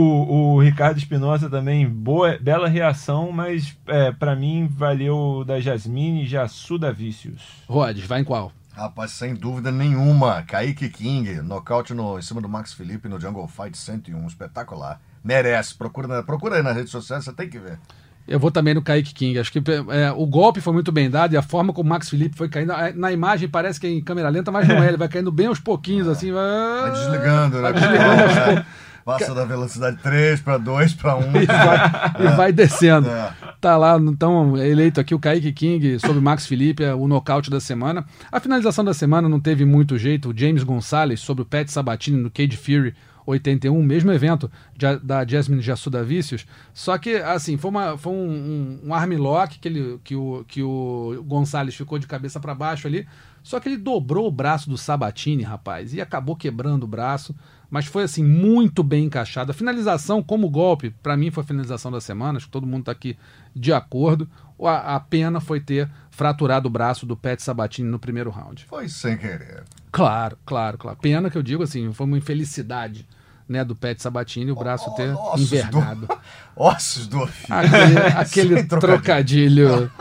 [0.53, 6.91] o Ricardo Espinosa também, boa, bela reação, mas é, para mim valeu da Jasmine Jassuda
[6.91, 7.41] Vícios.
[7.67, 8.51] Rodes, vai em qual?
[8.79, 10.41] Rapaz, sem dúvida nenhuma.
[10.43, 14.25] Kaique King, nocaute no, em cima do Max Felipe no Jungle Fight 101.
[14.27, 15.01] Espetacular.
[15.21, 15.75] Merece.
[15.75, 17.77] Procura, procura aí nas redes sociais, você tem que ver.
[18.29, 19.39] Eu vou também no Kaique King.
[19.39, 19.59] Acho que
[19.89, 22.47] é, o golpe foi muito bem dado e a forma como o Max Felipe foi
[22.47, 22.71] caindo.
[22.71, 24.87] é, Na imagem parece que é em câmera lenta, mas não é.
[24.89, 26.31] Ele vai caindo bem aos pouquinhos, assim.
[26.31, 26.43] Vai
[26.81, 27.73] Vai desligando, né?
[27.73, 28.65] desligando aos poucos.
[29.05, 31.21] Passa da velocidade 3 para 2 para 1.
[31.41, 33.09] E vai, e vai descendo.
[33.09, 33.33] É.
[33.59, 37.49] Tá lá, então, eleito aqui o Kaique King sobre o Max Felipe, é o nocaute
[37.49, 38.05] da semana.
[38.31, 40.29] A finalização da semana não teve muito jeito.
[40.29, 42.93] O James Gonçalves sobre o Pat Sabatini no Cage Fury
[43.29, 46.45] 81, mesmo evento de- da Jasmine Jassudavicius.
[46.73, 50.63] Só que, assim, foi, uma, foi um, um, um armlock que, ele, que, o, que
[50.63, 53.07] o Gonçalves ficou de cabeça para baixo ali.
[53.43, 57.33] Só que ele dobrou o braço do Sabatini, rapaz, e acabou quebrando o braço.
[57.69, 59.51] Mas foi, assim, muito bem encaixado.
[59.51, 62.37] A finalização, como golpe, para mim foi a finalização da semana.
[62.37, 63.15] Acho que todo mundo tá aqui
[63.55, 64.27] de acordo.
[64.61, 68.65] A, a pena foi ter fraturado o braço do Pat Sabatini no primeiro round.
[68.65, 69.63] Foi sem querer.
[69.91, 70.97] Claro, claro, claro.
[70.99, 73.07] Pena que eu digo assim, foi uma infelicidade
[73.49, 76.05] né, do Pet Sabatini, o braço ter envergado.
[76.05, 76.17] do,
[76.55, 77.47] ossos do ofício.
[77.53, 79.89] Aquele, aquele trocadilho.
[79.89, 79.91] trocadilho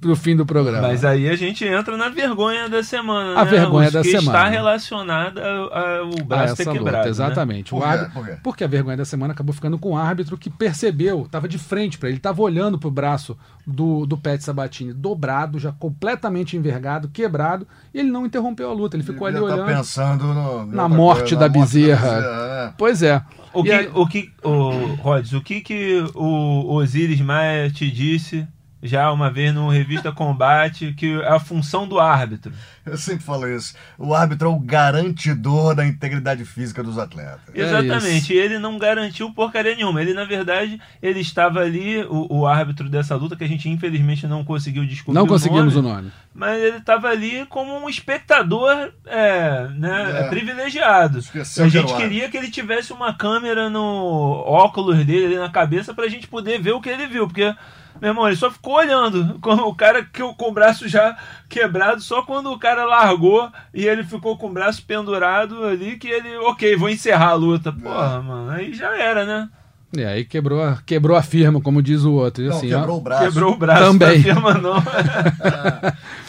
[0.00, 0.88] pro fim do programa.
[0.88, 3.40] Mas aí a gente entra na vergonha da semana.
[3.40, 3.50] A né?
[3.50, 4.38] vergonha Os da que semana.
[4.38, 6.84] está relacionada ao ao a braço ter quebrado.
[6.84, 7.08] luta, né?
[7.08, 7.70] exatamente.
[7.70, 7.86] Por O quê?
[7.86, 11.48] árbitro- Por porque a vergonha da semana acabou ficando com o árbitro que percebeu, estava
[11.48, 13.36] de frente para ele, estava olhando pro braço
[13.66, 18.96] do, do Pet Sabatini dobrado, já completamente envergado, quebrado, e ele não interrompeu a luta,
[18.96, 19.76] ele ficou ali Devia tá olhando.
[19.76, 22.20] pensando no- Na morte coisa, da na morte bezerra.
[22.20, 22.74] né?
[22.76, 23.22] Pois é.
[23.52, 24.70] O que, aí- o que, o,
[25.02, 28.46] Rods, o que que o Osiris Maia te disse
[28.82, 32.52] já uma vez no Revista Combate, que é a função do árbitro?
[32.84, 33.74] Eu sempre falo isso.
[33.98, 37.40] O árbitro é o garantidor da integridade física dos atletas.
[37.54, 40.00] É Exatamente, e ele não garantiu porcaria nenhuma.
[40.00, 44.26] Ele, na verdade, ele estava ali, o, o árbitro dessa luta, que a gente infelizmente
[44.26, 45.14] não conseguiu descobrir.
[45.14, 46.12] Não o conseguimos nome, o nome.
[46.34, 50.28] Mas ele estava ali como um espectador é, né, É.
[50.28, 51.18] privilegiado.
[51.18, 55.38] Esqueceu a que gente o queria que ele tivesse uma câmera no óculos dele ali
[55.38, 57.54] na cabeça pra gente poder ver o que ele viu, porque
[58.00, 61.16] meu irmão, ele só ficou olhando com o cara que, com o braço já
[61.48, 66.08] quebrado, só quando o cara largou e ele ficou com o braço pendurado ali, que
[66.08, 67.72] ele, ok, vou encerrar a luta.
[67.72, 69.48] Porra, mano, aí já era, né?
[69.96, 72.44] E aí quebrou, a- quebrou a firma, como diz o outro.
[72.44, 73.24] E Não, assim, quebrou ó, o braço.
[73.24, 74.18] Quebrou o braço Também.
[74.18, 74.74] da firma, não.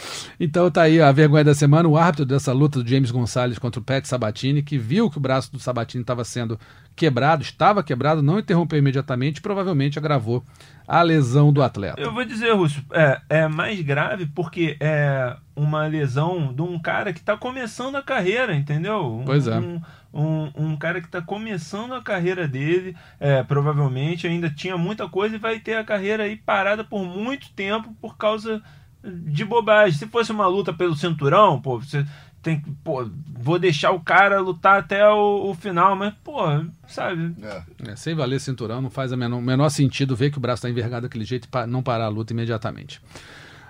[0.44, 3.78] Então tá aí a vergonha da semana, o árbitro dessa luta do James Gonçalves contra
[3.80, 6.58] o Pet Sabatini, que viu que o braço do Sabatini estava sendo
[6.96, 10.44] quebrado, estava quebrado, não interrompeu imediatamente, provavelmente agravou
[10.88, 12.00] a lesão do atleta.
[12.00, 17.12] Eu vou dizer, Russo, é, é mais grave porque é uma lesão de um cara
[17.12, 19.20] que está começando a carreira, entendeu?
[19.20, 19.56] Um, Pois é.
[19.56, 19.80] Um,
[20.12, 25.36] um, um cara que está começando a carreira dele, é, provavelmente ainda tinha muita coisa
[25.36, 28.60] e vai ter a carreira aí parada por muito tempo por causa
[29.04, 29.98] de bobagem.
[29.98, 32.04] Se fosse uma luta pelo cinturão, pô, você
[32.42, 36.40] tem que, pô, vou deixar o cara lutar até o, o final, mas, pô,
[36.88, 37.34] sabe?
[37.42, 37.62] É.
[37.92, 40.68] É, sem valer cinturão, não faz o menor, menor sentido ver que o braço está
[40.70, 43.00] envergado daquele jeito e pa- não parar a luta imediatamente.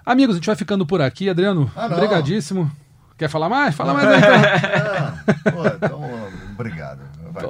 [0.05, 1.29] Amigos, a gente vai ficando por aqui.
[1.29, 1.97] Adriano, Ah, não.
[1.97, 2.71] obrigadíssimo.
[3.19, 3.75] Quer falar mais?
[3.75, 4.33] Fala mais aí, então.
[4.35, 6.11] Ah, pô, então,
[6.55, 7.01] obrigado.
[7.31, 7.45] Vai.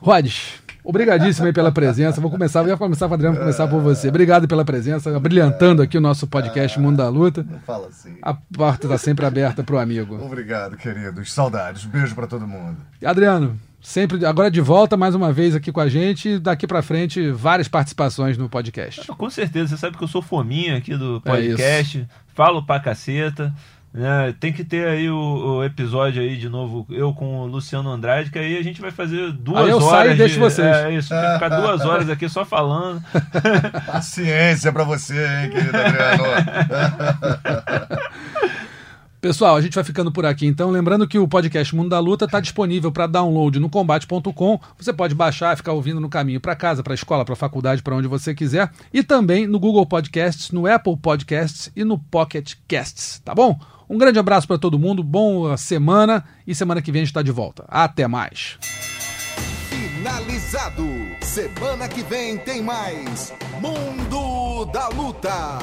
[0.00, 2.20] Rodes, obrigadíssimo aí pela presença.
[2.20, 4.08] Vou começar, eu ia começar com o Adriano, vou começar por você.
[4.08, 7.44] Obrigado pela presença, brilhantando aqui o nosso podcast Mundo da Luta.
[7.48, 8.16] Não fala assim.
[8.22, 10.16] A porta está sempre aberta pro amigo.
[10.24, 11.32] Obrigado, queridos.
[11.32, 11.84] Saudades.
[11.84, 12.76] Beijo pra todo mundo.
[13.04, 16.38] Adriano, sempre agora de volta mais uma vez aqui com a gente.
[16.38, 19.06] Daqui pra frente, várias participações no podcast.
[19.06, 23.52] Com certeza, você sabe que eu sou fominha aqui do É podcast, falo pra caceta.
[23.96, 24.34] Né?
[24.38, 25.16] Tem que ter aí o,
[25.56, 28.90] o episódio aí de novo, eu com o Luciano Andrade, que aí a gente vai
[28.90, 29.88] fazer duas Aí eu horas.
[29.88, 30.66] saio e de- deixo vocês.
[30.76, 33.02] É isso, vai ficar duas horas aqui só falando.
[33.86, 36.24] Paciência pra você, hein, querido Adriano.
[39.18, 40.70] Pessoal, a gente vai ficando por aqui então.
[40.70, 44.60] Lembrando que o podcast Mundo da Luta está disponível para download no combate.com.
[44.78, 47.96] Você pode baixar e ficar ouvindo no caminho para casa, para escola, para faculdade, para
[47.96, 48.70] onde você quiser.
[48.92, 53.20] E também no Google Podcasts, no Apple Podcasts e no Pocket Casts.
[53.24, 53.58] Tá bom?
[53.88, 57.22] Um grande abraço para todo mundo, boa semana e semana que vem a gente está
[57.22, 57.64] de volta.
[57.68, 58.58] Até mais.
[59.68, 60.84] Finalizado.
[61.22, 65.58] Semana que vem tem mais Mundo da Luta.